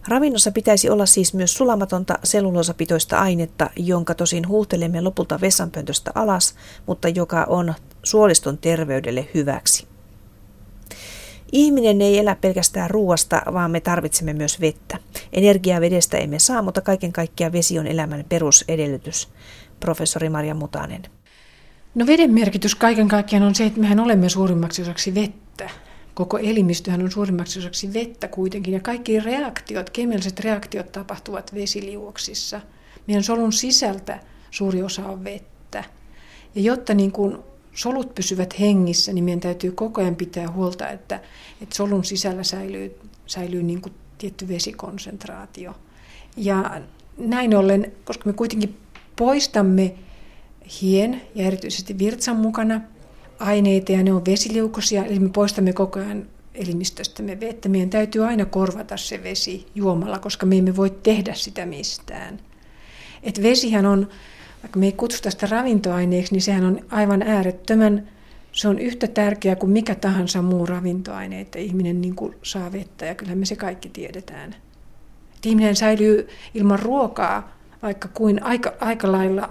[0.08, 6.54] Ravinnossa pitäisi olla siis myös sulamatonta selluloosapitoista ainetta, jonka tosin huuhtelemme lopulta vessanpöntöstä alas,
[6.86, 9.91] mutta joka on suoliston terveydelle hyväksi.
[11.52, 14.98] Ihminen ei elä pelkästään ruoasta, vaan me tarvitsemme myös vettä.
[15.32, 19.28] Energiaa vedestä emme saa, mutta kaiken kaikkiaan vesi on elämän perusedellytys.
[19.80, 21.02] Professori Maria Mutanen.
[21.94, 25.70] No veden merkitys kaiken kaikkiaan on se, että mehän olemme suurimmaksi osaksi vettä.
[26.14, 32.60] Koko elimistöhän on suurimmaksi osaksi vettä kuitenkin ja kaikki reaktiot, kemialliset reaktiot tapahtuvat vesiliuoksissa.
[33.06, 35.84] Meidän solun sisältä suuri osa on vettä.
[36.54, 37.38] Ja jotta niin kuin
[37.74, 41.20] solut pysyvät hengissä, niin meidän täytyy koko ajan pitää huolta, että,
[41.60, 45.74] että solun sisällä säilyy, säilyy niin kuin tietty vesikonsentraatio.
[46.36, 46.80] Ja
[47.18, 48.76] näin ollen, koska me kuitenkin
[49.16, 49.94] poistamme
[50.82, 52.80] hien ja erityisesti virtsan mukana
[53.38, 57.68] aineita ja ne on vesiliukosia, eli me poistamme koko ajan elimistöstämme vettä.
[57.68, 62.40] Meidän täytyy aina korvata se vesi juomalla, koska me emme voi tehdä sitä mistään.
[63.22, 64.08] Et vesihän on,
[64.62, 68.08] vaikka me ei kutsuta sitä ravintoaineeksi, niin sehän on aivan äärettömän,
[68.52, 73.06] se on yhtä tärkeä kuin mikä tahansa muu ravintoaine, että ihminen niin kuin saa vettä
[73.06, 74.54] ja kyllähän me se kaikki tiedetään.
[75.36, 79.48] Et ihminen säilyy ilman ruokaa vaikka kuin aika, aika lailla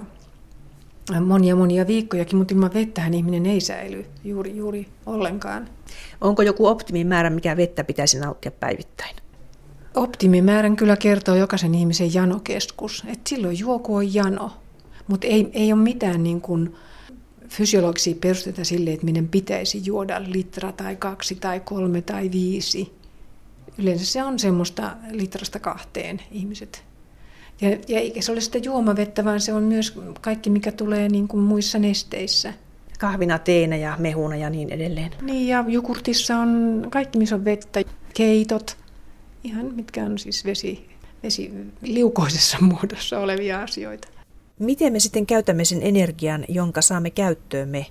[1.25, 5.69] monia monia viikkojakin, mutta ilman vettähän ihminen ei säily juuri, juuri ollenkaan.
[6.21, 9.15] Onko joku optimimäärä, mikä vettä pitäisi nauttia päivittäin?
[9.95, 14.51] Optimimäärän kyllä kertoo jokaisen ihmisen janokeskus, että silloin juoku on jano,
[15.11, 16.75] mutta ei, ei ole mitään niin kuin
[17.49, 22.93] fysiologisia perusteita sille, että meidän pitäisi juoda litra tai kaksi tai kolme tai viisi.
[23.77, 26.83] Yleensä se on semmoista litrasta kahteen ihmiset
[27.61, 31.27] ja, ja eikä se ole sitä juomavettä, vaan se on myös kaikki, mikä tulee niin
[31.27, 32.53] kuin muissa nesteissä.
[32.99, 35.11] Kahvina, teenä ja mehuna ja niin edelleen.
[35.21, 37.81] Niin, ja jogurtissa on kaikki, missä on vettä,
[38.13, 38.77] keitot,
[39.43, 40.89] ihan mitkä on siis vesi,
[41.23, 44.07] vesi liukoisessa muodossa olevia asioita.
[44.61, 47.85] Miten me sitten käytämme sen energian, jonka saamme käyttöömme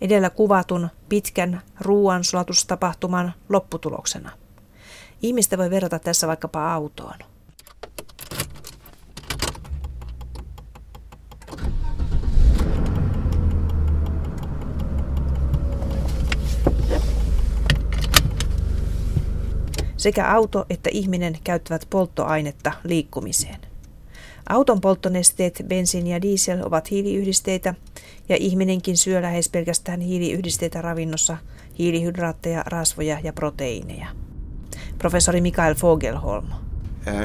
[0.00, 4.30] edellä kuvatun pitkän ruoansulatustapahtuman lopputuloksena?
[5.22, 7.14] Ihmistä voi verrata tässä vaikkapa autoon.
[19.96, 23.67] Sekä auto että ihminen käyttävät polttoainetta liikkumiseen.
[24.48, 27.74] Auton polttonesteet, bensiini ja diesel ovat hiiliyhdisteitä
[28.28, 31.36] ja ihminenkin syö lähes pelkästään hiiliyhdisteitä ravinnossa,
[31.78, 34.06] hiilihydraatteja, rasvoja ja proteiineja.
[34.98, 36.46] Professori Mikael Fogelholm.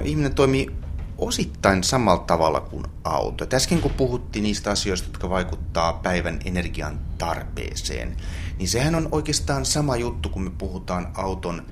[0.04, 0.72] Ihminen toimii
[1.18, 3.46] osittain samalla tavalla kuin auto.
[3.54, 8.18] Äsken kun puhuttiin niistä asioista, jotka vaikuttaa päivän energian tarpeeseen,
[8.58, 11.64] niin sehän on oikeastaan sama juttu, kun me puhutaan auton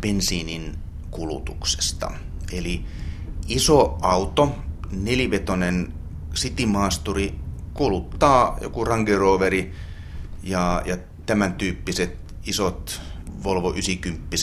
[0.00, 0.78] bensiinin
[1.10, 2.12] kulutuksesta.
[2.52, 2.84] Eli
[3.48, 4.54] iso auto,
[4.92, 5.92] nelivetonen
[6.34, 7.34] sitimaasturi
[7.74, 9.72] kuluttaa joku Range Roveri
[10.42, 13.00] ja, ja tämän tyyppiset isot
[13.44, 14.36] Volvo 90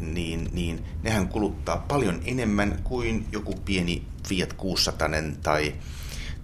[0.00, 5.08] niin, niin nehän kuluttaa paljon enemmän kuin joku pieni Fiat 600
[5.42, 5.74] tai,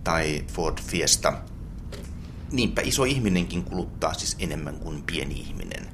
[0.04, 1.32] tai Ford Fiesta.
[2.52, 5.86] Niinpä iso ihminenkin kuluttaa siis enemmän kuin pieni ihminen.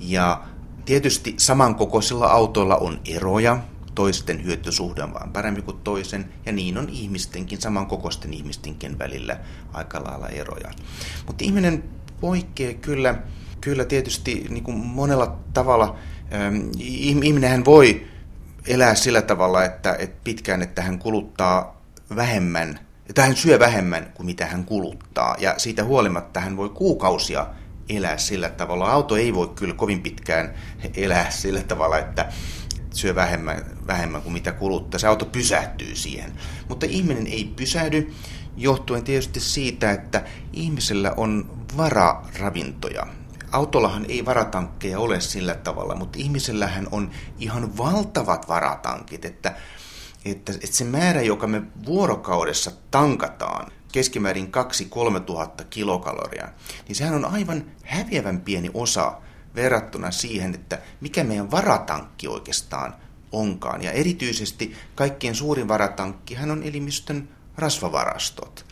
[0.00, 0.46] Ja
[0.86, 3.58] Tietysti samankokoisilla autoilla on eroja,
[3.96, 9.36] toisten hyötysuhde on vaan parempi kuin toisen, ja niin on ihmistenkin, samankokoisten ihmistenkin välillä
[9.72, 10.70] aika lailla eroja.
[11.26, 11.84] Mutta ihminen
[12.20, 13.14] poikkeaa kyllä,
[13.60, 15.96] kyllä tietysti niin kuin monella tavalla.
[16.34, 18.06] Ähm, ihminenhän voi
[18.66, 21.82] elää sillä tavalla, että, että pitkään, että hän kuluttaa
[22.16, 27.46] vähemmän, että hän syö vähemmän kuin mitä hän kuluttaa, ja siitä huolimatta hän voi kuukausia
[27.88, 28.90] elää sillä tavalla.
[28.90, 30.54] Auto ei voi kyllä kovin pitkään
[30.94, 32.32] elää sillä tavalla, että
[32.96, 34.98] syö vähemmän, vähemmän kuin mitä kuluttaa.
[34.98, 36.32] Se auto pysähtyy siihen.
[36.68, 38.12] Mutta ihminen ei pysähdy
[38.56, 43.06] johtuen tietysti siitä, että ihmisellä on vararavintoja.
[43.52, 49.54] Autollahan ei varatankkeja ole sillä tavalla, mutta ihmisellähän on ihan valtavat varatankit, että,
[50.24, 54.52] että, että se määrä, joka me vuorokaudessa tankataan, keskimäärin
[55.16, 56.48] 2-3 tuhatta kilokaloria,
[56.88, 59.20] niin sehän on aivan häviävän pieni osa
[59.56, 62.94] verrattuna siihen, että mikä meidän varatankki oikeastaan
[63.32, 63.82] onkaan.
[63.82, 68.66] Ja erityisesti kaikkien suurin varatankkihan on elimistön rasvavarastot.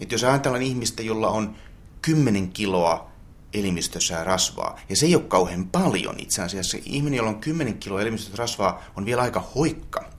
[0.00, 1.56] Et jos ajatellaan ihmistä, jolla on
[2.02, 3.10] 10 kiloa
[3.54, 6.78] elimistössä rasvaa, ja se ei ole kauhean paljon itse asiassa.
[6.84, 10.10] Ihminen, jolla on 10 kiloa elimistössä rasvaa, on vielä aika hoikka.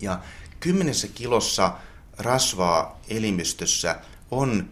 [0.00, 0.20] Ja
[0.60, 1.72] kymmenessä kilossa
[2.18, 4.00] rasvaa elimistössä
[4.30, 4.70] on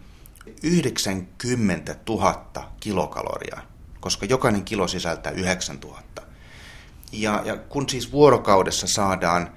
[0.63, 3.61] 90 000 kilokaloria,
[3.99, 6.01] koska jokainen kilo sisältää 9 000.
[7.11, 9.49] Ja, ja kun siis vuorokaudessa saadaan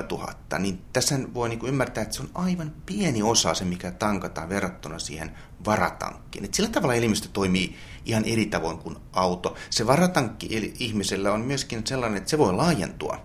[0.00, 3.90] 2-3 tuhatta, niin tässä voi niin ymmärtää, että se on aivan pieni osa se, mikä
[3.90, 5.30] tankataan verrattuna siihen
[5.64, 6.44] varatankkiin.
[6.44, 9.56] Et sillä tavalla elimistö toimii ihan eri tavoin kuin auto.
[9.70, 13.20] Se varatankki ihmisellä on myöskin sellainen, että se voi laajentua.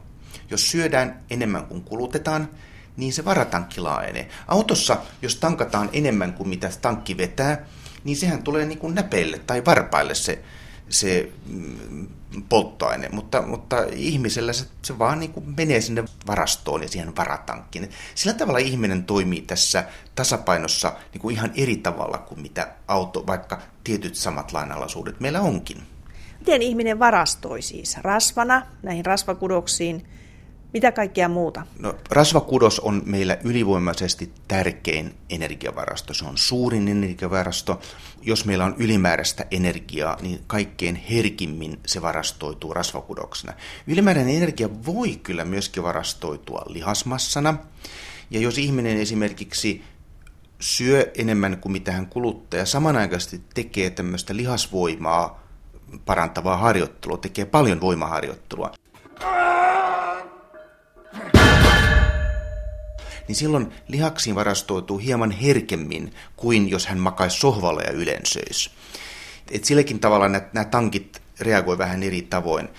[0.49, 2.49] Jos syödään enemmän kuin kulutetaan,
[2.97, 4.29] niin se varatankki laajenee.
[4.47, 7.65] Autossa, jos tankataan enemmän kuin mitä tankki vetää,
[8.03, 10.43] niin sehän tulee niin kuin näpeille tai varpaille se,
[10.89, 12.07] se mm,
[12.49, 17.89] polttoaine, mutta, mutta ihmisellä se, se vaan niin kuin menee sinne varastoon ja siihen varatankkiin.
[18.15, 19.83] Sillä tavalla ihminen toimii tässä
[20.15, 25.83] tasapainossa niin kuin ihan eri tavalla kuin mitä auto, vaikka tietyt samat lainalaisuudet meillä onkin.
[26.39, 27.97] Miten ihminen varastoi siis?
[27.97, 30.05] Rasvana näihin rasvakudoksiin
[30.73, 31.65] mitä kaikkea muuta?
[31.79, 36.13] No, rasvakudos on meillä ylivoimaisesti tärkein energiavarasto.
[36.13, 37.79] Se on suurin energiavarasto.
[38.21, 43.53] Jos meillä on ylimääräistä energiaa, niin kaikkein herkimmin se varastoituu rasvakudoksena.
[43.87, 47.57] Ylimääräinen energia voi kyllä myöskin varastoitua lihasmassana.
[48.29, 49.83] Ja jos ihminen esimerkiksi
[50.59, 55.43] syö enemmän kuin mitä hän kuluttaa ja samanaikaisesti tekee tämmöistä lihasvoimaa
[56.05, 58.71] parantavaa harjoittelua, tekee paljon voimaharjoittelua,
[63.27, 68.71] niin silloin lihaksiin varastoituu hieman herkemmin kuin jos hän makaisi sohvalla ja ylensöisi.
[69.51, 72.69] Et silläkin tavalla nämä tankit reagoi vähän eri tavoin.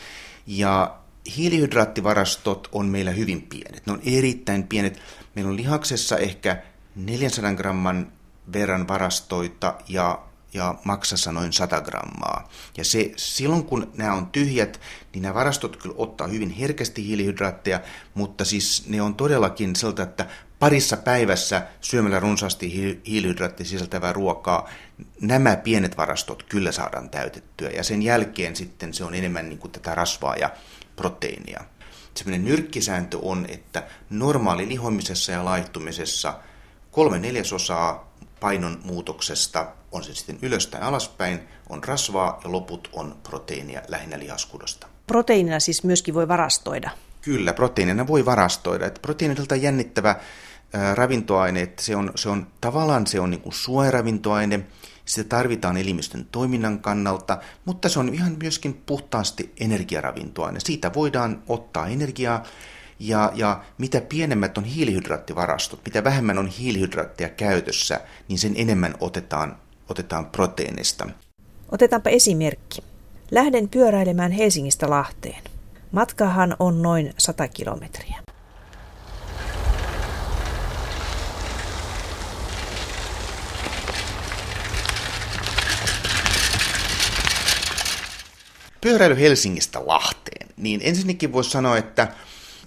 [0.47, 0.97] Ja
[1.37, 3.87] hiilihydraattivarastot on meillä hyvin pienet.
[3.87, 5.01] Ne on erittäin pienet.
[5.35, 6.63] Meillä on lihaksessa ehkä
[6.97, 8.13] 400 gramman
[8.53, 10.23] verran varastoita ja
[10.55, 12.49] ja maksassa noin 100 grammaa.
[12.77, 14.81] Ja se, silloin kun nämä on tyhjät,
[15.13, 17.81] niin nämä varastot kyllä ottaa hyvin herkästi hiilihydraatteja,
[18.15, 20.27] mutta siis ne on todellakin siltä, että
[20.59, 22.73] parissa päivässä syömällä runsaasti
[23.07, 24.69] hiilihydraattia sisältävää ruokaa,
[25.21, 27.71] nämä pienet varastot kyllä saadaan täytettyä.
[27.71, 30.51] Ja sen jälkeen sitten se on enemmän niin kuin tätä rasvaa ja
[30.97, 31.65] proteiinia.
[32.15, 36.39] Sellainen nyrkkisääntö on, että normaali lihomisessa ja laihtumisessa
[36.91, 38.14] kolme neljäsosaa
[38.45, 44.19] painon muutoksesta, on se sitten ylös tai alaspäin, on rasvaa ja loput on proteiinia lähinnä
[44.19, 44.87] lihaskudosta.
[45.07, 46.91] Proteiinina siis myöskin voi varastoida?
[47.21, 48.91] Kyllä, proteiinina voi varastoida.
[49.03, 50.17] Proteiinilta jännittävä
[50.73, 54.67] ää, ravintoaine, että se on, se on tavallaan se on niin kuin suojaravintoaine,
[55.05, 60.61] sitä tarvitaan elimistön toiminnan kannalta, mutta se on ihan myöskin puhtaasti energiaravintoaine.
[60.61, 62.43] Siitä voidaan ottaa energiaa
[62.99, 69.57] ja, ja mitä pienemmät on hiilihydraattivarastot, mitä vähemmän on hiilihydraattia käytössä, niin sen enemmän otetaan,
[69.89, 71.09] otetaan proteiinista.
[71.73, 72.83] Otetaanpa esimerkki.
[73.31, 75.43] Lähden pyöräilemään Helsingistä Lahteen.
[75.93, 78.17] Matkahan on noin 100 kilometriä.
[88.81, 90.49] Pyöräily Helsingistä Lahteen.
[90.57, 92.09] Niin ensinnäkin voisi sanoa, että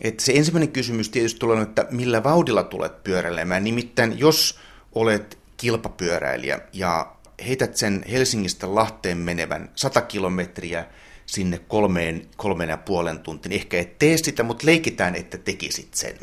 [0.02, 3.64] että se ensimmäinen kysymys tietysti tulee, että millä vauhdilla tulet pyöräilemään.
[3.64, 4.60] Nimittäin jos
[4.95, 7.16] olet kilpapyöräilijä ja
[7.48, 10.86] heität sen Helsingistä Lahteen menevän 100 kilometriä
[11.26, 15.93] sinne kolmeen, kolmeen ja puolen tuntiin, niin ehkä et tee sitä, mutta leikitään, että tekisit
[15.93, 16.18] sen.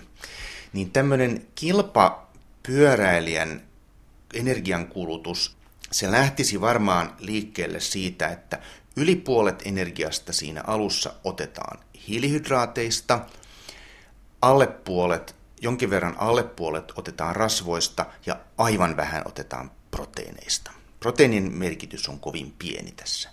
[0.72, 3.62] Niin tämmöinen kilpapyöräilijän
[4.34, 5.56] energiankulutus,
[5.92, 8.58] se lähtisi varmaan liikkeelle siitä, että
[8.96, 13.20] yli puolet energiasta siinä alussa otetaan hiilihydraateista–
[14.44, 20.70] alle puolet, jonkin verran alle puolet otetaan rasvoista ja aivan vähän otetaan proteiineista.
[21.00, 23.30] Proteiinin merkitys on kovin pieni tässä.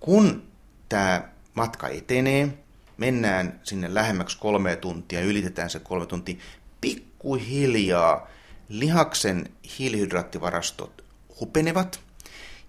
[0.00, 0.42] Kun
[0.88, 2.58] tämä matka etenee,
[2.96, 6.36] mennään sinne lähemmäksi kolme tuntia, ylitetään se kolme tuntia,
[6.80, 8.28] pikkuhiljaa
[8.68, 9.48] lihaksen
[9.78, 11.04] hiilihydraattivarastot
[11.40, 12.00] hupenevat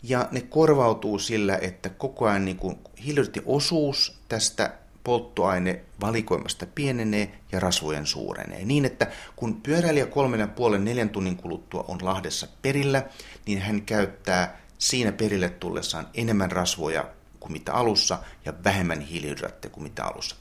[0.04, 2.60] ja ne korvautuu sillä, että koko ajan niin
[3.04, 4.74] hiilihydraattiosuus tästä
[5.10, 8.66] polttoaine valikoimasta pienenee ja rasvojen suurenee.
[8.66, 13.04] Niin, että kun pyöräilijä kolmen ja puolen neljän tunnin kuluttua on Lahdessa perillä,
[13.46, 17.06] niin hän käyttää siinä perille tullessaan enemmän rasvoja
[17.40, 20.36] kuin mitä alussa ja vähemmän hiilihydraatteja kuin mitä alussa.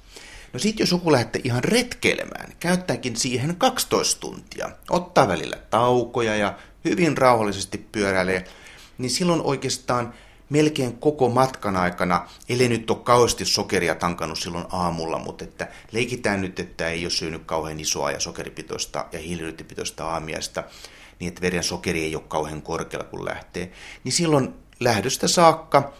[0.53, 6.59] No sitten jos joku lähtee ihan retkeilemään, käyttääkin siihen 12 tuntia, ottaa välillä taukoja ja
[6.85, 8.45] hyvin rauhallisesti pyöräilee,
[8.99, 10.14] niin silloin oikeastaan
[10.49, 16.40] melkein koko matkan aikana, ellei nyt ole kauheasti sokeria tankannut silloin aamulla, mutta että leikitään
[16.40, 20.64] nyt, että ei ole syönyt kauhean isoa ja sokeripitoista ja hiilihydraattipitoista aamiaista,
[21.18, 23.72] niin että veren sokeri ei ole kauhean korkealla kun lähtee,
[24.05, 25.92] niin silloin lähdöstä saakka,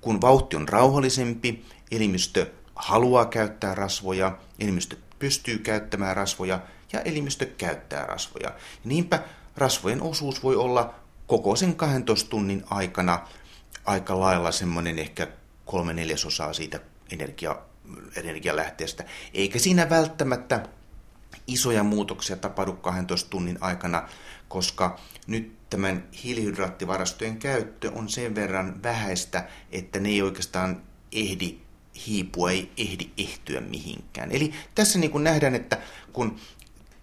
[0.00, 6.60] kun vauhti on rauhallisempi, elimistö haluaa käyttää rasvoja, elimistö pystyy käyttämään rasvoja
[6.92, 8.48] ja elimistö käyttää rasvoja.
[8.48, 9.22] Ja niinpä
[9.56, 10.94] rasvojen osuus voi olla
[11.26, 13.26] koko sen 12 tunnin aikana
[13.86, 15.26] aika lailla semmoinen ehkä
[15.64, 16.80] kolme neljäsosaa siitä
[17.12, 17.56] energia,
[18.16, 19.04] energialähteestä.
[19.34, 20.68] Eikä siinä välttämättä
[21.46, 24.08] isoja muutoksia tapahdu 12 tunnin aikana,
[24.48, 30.82] koska nyt tämän hiilihydraattivarastojen käyttö on sen verran vähäistä, että ne ei oikeastaan
[31.12, 31.58] ehdi
[32.06, 34.32] hiipua, ei ehdi ehtyä mihinkään.
[34.32, 35.78] Eli tässä niin kuin nähdään, että
[36.12, 36.36] kun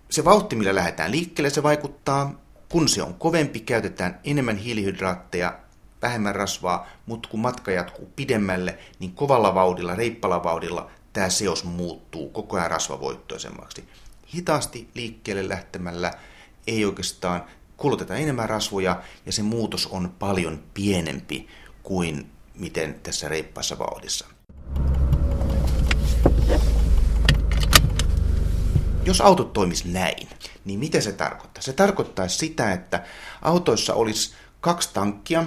[0.09, 2.43] se vauhti, millä lähdetään liikkeelle, se vaikuttaa.
[2.69, 5.59] Kun se on kovempi, käytetään enemmän hiilihydraatteja,
[6.03, 12.29] vähemmän rasvaa, mutta kun matka jatkuu pidemmälle, niin kovalla vauhdilla, reippalla vauhdilla tämä seos muuttuu
[12.29, 13.83] koko ajan rasvavoittoisemmaksi.
[14.35, 16.11] Hitaasti liikkeelle lähtemällä
[16.67, 17.43] ei oikeastaan
[17.77, 21.47] kuluteta enemmän rasvoja ja se muutos on paljon pienempi
[21.83, 24.25] kuin miten tässä reippaassa vauhdissa.
[29.05, 30.29] Jos autot toimis näin,
[30.65, 31.63] niin mitä se tarkoittaa?
[31.63, 33.03] Se tarkoittaa sitä, että
[33.41, 35.45] autoissa olisi kaksi tankkia,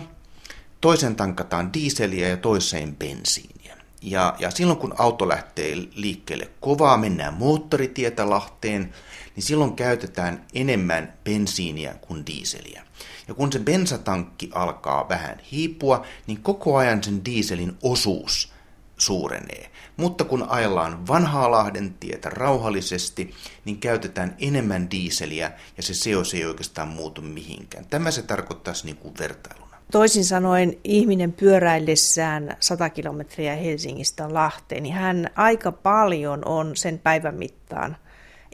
[0.87, 3.77] toisen tankataan diiseliä ja toiseen bensiiniä.
[4.03, 8.95] Ja, ja silloin kun auto lähtee liikkeelle kovaa, mennään moottoritietä Lahteen,
[9.37, 12.83] niin silloin käytetään enemmän bensiiniä kuin diiseliä.
[13.29, 18.53] Ja kun se bensatankki alkaa vähän hiipua, niin koko ajan sen dieselin osuus
[18.99, 19.71] suurenee.
[19.97, 23.35] Mutta kun ajellaan vanhaa Lahden tietä rauhallisesti,
[23.65, 27.87] niin käytetään enemmän diiseliä ja se seos ei oikeastaan muutu mihinkään.
[27.87, 29.66] Tämä se tarkoittaisi niin kuin vertailuna.
[29.93, 37.35] Toisin sanoen ihminen pyöräillessään 100 kilometriä Helsingistä Lahteen, niin hän aika paljon on sen päivän
[37.35, 37.97] mittaan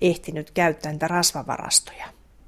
[0.00, 2.06] ehtinyt käyttää niitä rasvavarastoja.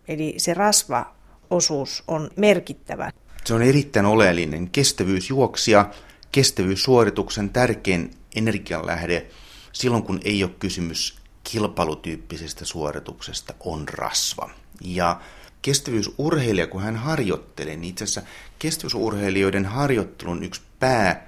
[0.08, 3.10] Eli se rasvaosuus on merkittävä.
[3.44, 5.90] Se on erittäin oleellinen kestävyysjuoksija,
[6.32, 9.26] kestävyyssuorituksen tärkein energianlähde
[9.72, 14.50] silloin, kun ei ole kysymys kilpailutyyppisestä suorituksesta, on rasva.
[14.80, 15.20] Ja
[15.64, 18.22] kestävyysurheilija, kun hän harjoittelee, niin itse asiassa
[18.58, 21.26] kestävyysurheilijoiden harjoittelun yksi pää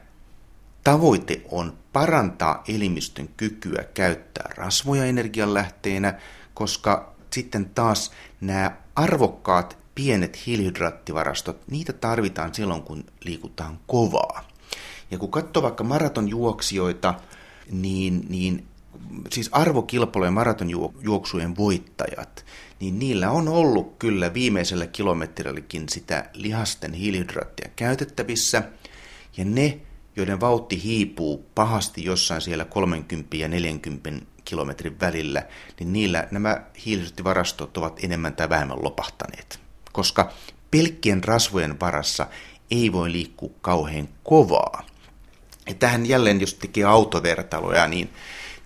[0.84, 6.14] tavoite on parantaa elimistön kykyä käyttää rasvoja energianlähteenä,
[6.54, 8.10] koska sitten taas
[8.40, 14.48] nämä arvokkaat pienet hiilihydraattivarastot, niitä tarvitaan silloin, kun liikutaan kovaa.
[15.10, 17.14] Ja kun katsoo vaikka maratonjuoksijoita,
[17.70, 18.66] niin, niin
[19.30, 22.44] siis arvokilpailujen maratonjuoksujen voittajat,
[22.80, 28.62] niin niillä on ollut kyllä viimeisellä kilometrilläkin sitä lihasten hiilihydraattia käytettävissä.
[29.36, 29.80] Ja ne,
[30.16, 34.10] joiden vauhti hiipuu pahasti jossain siellä 30 ja 40
[34.44, 35.42] kilometrin välillä,
[35.80, 39.60] niin niillä nämä hiilihydraattivarastot ovat enemmän tai vähemmän lopahtaneet.
[39.92, 40.32] Koska
[40.70, 42.26] pelkkien rasvojen varassa
[42.70, 44.86] ei voi liikkua kauhean kovaa.
[45.68, 48.10] Ja tähän jälleen, jos tekee autovertailuja, niin,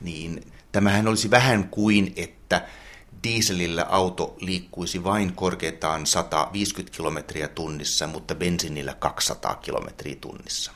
[0.01, 0.42] niin
[0.72, 2.66] tämähän olisi vähän kuin, että
[3.24, 10.72] dieselillä auto liikkuisi vain korkeintaan 150 kilometriä tunnissa, mutta bensiinillä 200 kilometriä tunnissa.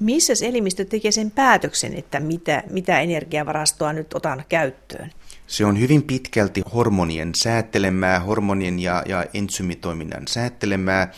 [0.00, 5.10] Missä elimistö tekee sen päätöksen, että mitä, mitä energiavarastoa nyt otan käyttöön?
[5.46, 11.12] Se on hyvin pitkälti hormonien säätelemää, hormonien ja, ja entsymitoiminnan säätelemää.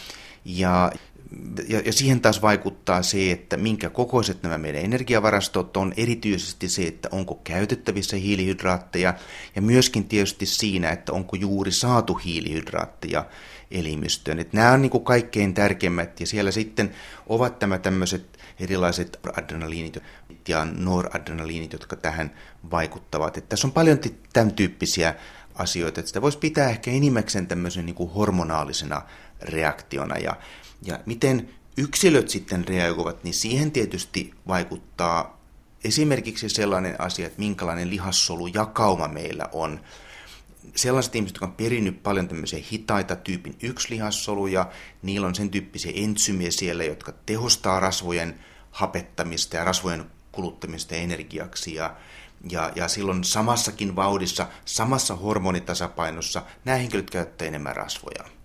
[0.44, 0.92] Ja
[1.68, 6.82] ja, ja siihen taas vaikuttaa se, että minkä kokoiset nämä meidän energiavarastot on, erityisesti se,
[6.82, 9.14] että onko käytettävissä hiilihydraatteja,
[9.56, 13.24] ja myöskin tietysti siinä, että onko juuri saatu hiilihydraatteja
[13.70, 14.38] elimistöön.
[14.38, 16.92] Että nämä on niin kuin kaikkein tärkeimmät, ja siellä sitten
[17.26, 19.98] ovat tämä tämmöiset erilaiset adrenaliinit
[20.48, 22.30] ja noradrenaliinit, jotka tähän
[22.70, 23.36] vaikuttavat.
[23.36, 23.98] Että tässä on paljon
[24.32, 25.14] tämän tyyppisiä
[25.54, 29.02] asioita, että sitä voisi pitää ehkä enimmäkseen tämmöisen niin kuin hormonaalisena
[29.42, 30.36] reaktiona, ja
[30.82, 35.40] ja miten yksilöt sitten reagoivat, niin siihen tietysti vaikuttaa
[35.84, 39.80] esimerkiksi sellainen asia, että minkälainen lihassolujakauma meillä on.
[40.76, 44.70] Sellaiset ihmiset, jotka on perinnyt paljon tämmöisiä hitaita tyypin yksi lihassoluja,
[45.02, 51.74] niillä on sen tyyppisiä entsymiä siellä, jotka tehostaa rasvojen hapettamista ja rasvojen kuluttamista energiaksi.
[51.74, 51.96] Ja,
[52.50, 58.39] ja, ja silloin samassakin vauhdissa, samassa hormonitasapainossa nämä henkilöt käyttävät enemmän rasvoja.